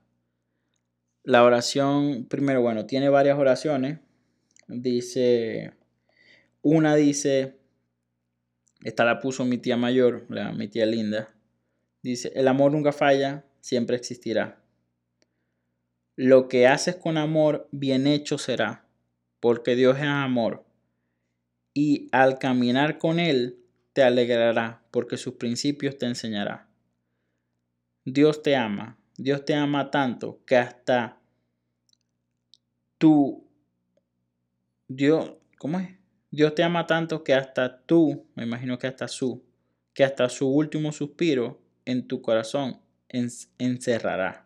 [1.24, 4.00] La oración, primero, bueno, tiene varias oraciones.
[4.68, 5.74] Dice,
[6.62, 7.58] una dice,
[8.84, 11.34] esta la puso mi tía mayor, la, mi tía linda.
[12.02, 14.62] Dice, el amor nunca falla, siempre existirá.
[16.16, 18.86] Lo que haces con amor, bien hecho será,
[19.40, 20.66] porque Dios es amor.
[21.74, 23.60] Y al caminar con Él,
[23.94, 26.68] te alegrará, porque sus principios te enseñará.
[28.04, 31.18] Dios te ama, Dios te ama tanto que hasta
[32.98, 33.48] tú,
[34.86, 35.96] Dios, ¿cómo es?
[36.30, 39.42] Dios te ama tanto que hasta tú, me imagino que hasta su,
[39.94, 44.46] que hasta su último suspiro en tu corazón encerrará.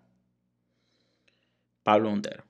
[1.81, 2.45] Pablo Montero.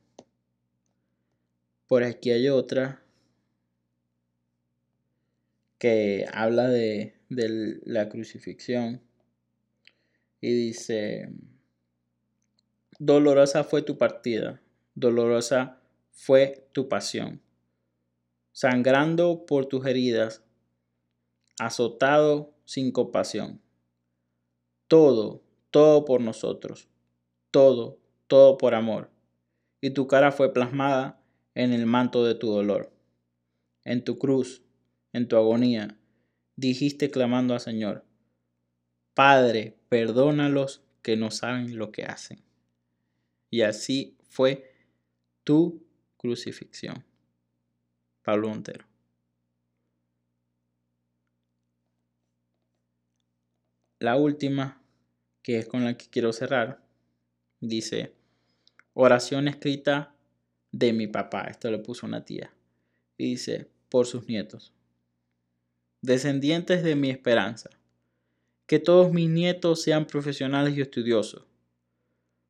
[1.87, 3.01] Por aquí hay otra
[5.77, 9.01] que habla de, de la crucifixión
[10.41, 11.31] y dice,
[12.99, 14.61] dolorosa fue tu partida,
[14.95, 15.79] dolorosa
[16.11, 17.41] fue tu pasión
[18.57, 20.43] sangrando por tus heridas,
[21.59, 23.61] azotado sin compasión.
[24.87, 26.87] Todo, todo por nosotros,
[27.51, 29.11] todo, todo por amor.
[29.79, 31.21] Y tu cara fue plasmada
[31.53, 32.91] en el manto de tu dolor.
[33.83, 34.63] En tu cruz,
[35.13, 35.95] en tu agonía,
[36.55, 38.05] dijiste clamando al Señor,
[39.13, 42.46] Padre, perdónalos que no saben lo que hacen.
[43.49, 44.71] Y así fue
[45.43, 45.83] tu
[46.17, 47.03] crucifixión.
[48.21, 48.85] Pablo Montero.
[53.99, 54.81] La última,
[55.41, 56.83] que es con la que quiero cerrar,
[57.61, 58.13] dice,
[58.93, 60.13] oración escrita
[60.71, 61.45] de mi papá.
[61.45, 62.53] Esto lo puso una tía.
[63.17, 64.73] Y dice, por sus nietos.
[66.01, 67.69] Descendientes de mi esperanza.
[68.67, 71.45] Que todos mis nietos sean profesionales y estudiosos.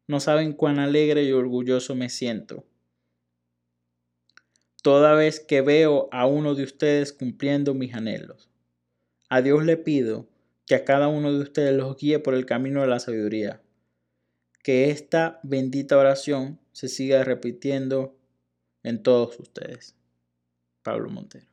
[0.08, 2.66] No saben cuán alegre y orgulloso me siento
[4.88, 8.50] toda vez que veo a uno de ustedes cumpliendo mis anhelos.
[9.28, 10.30] A Dios le pido
[10.66, 13.62] que a cada uno de ustedes los guíe por el camino de la sabiduría.
[14.64, 18.18] Que esta bendita oración se siga repitiendo
[18.82, 19.94] en todos ustedes.
[20.84, 21.48] Pablo Montero.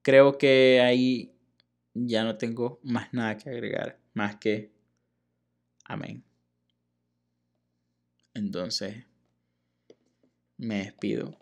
[0.00, 1.34] Creo que ahí
[1.92, 4.72] ya no tengo más nada que agregar, más que
[5.84, 6.24] amén.
[8.34, 9.04] Entonces,
[10.56, 11.36] me despido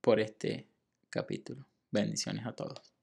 [0.00, 0.68] por este
[1.10, 1.66] capítulo.
[1.90, 2.95] Bendiciones a todos.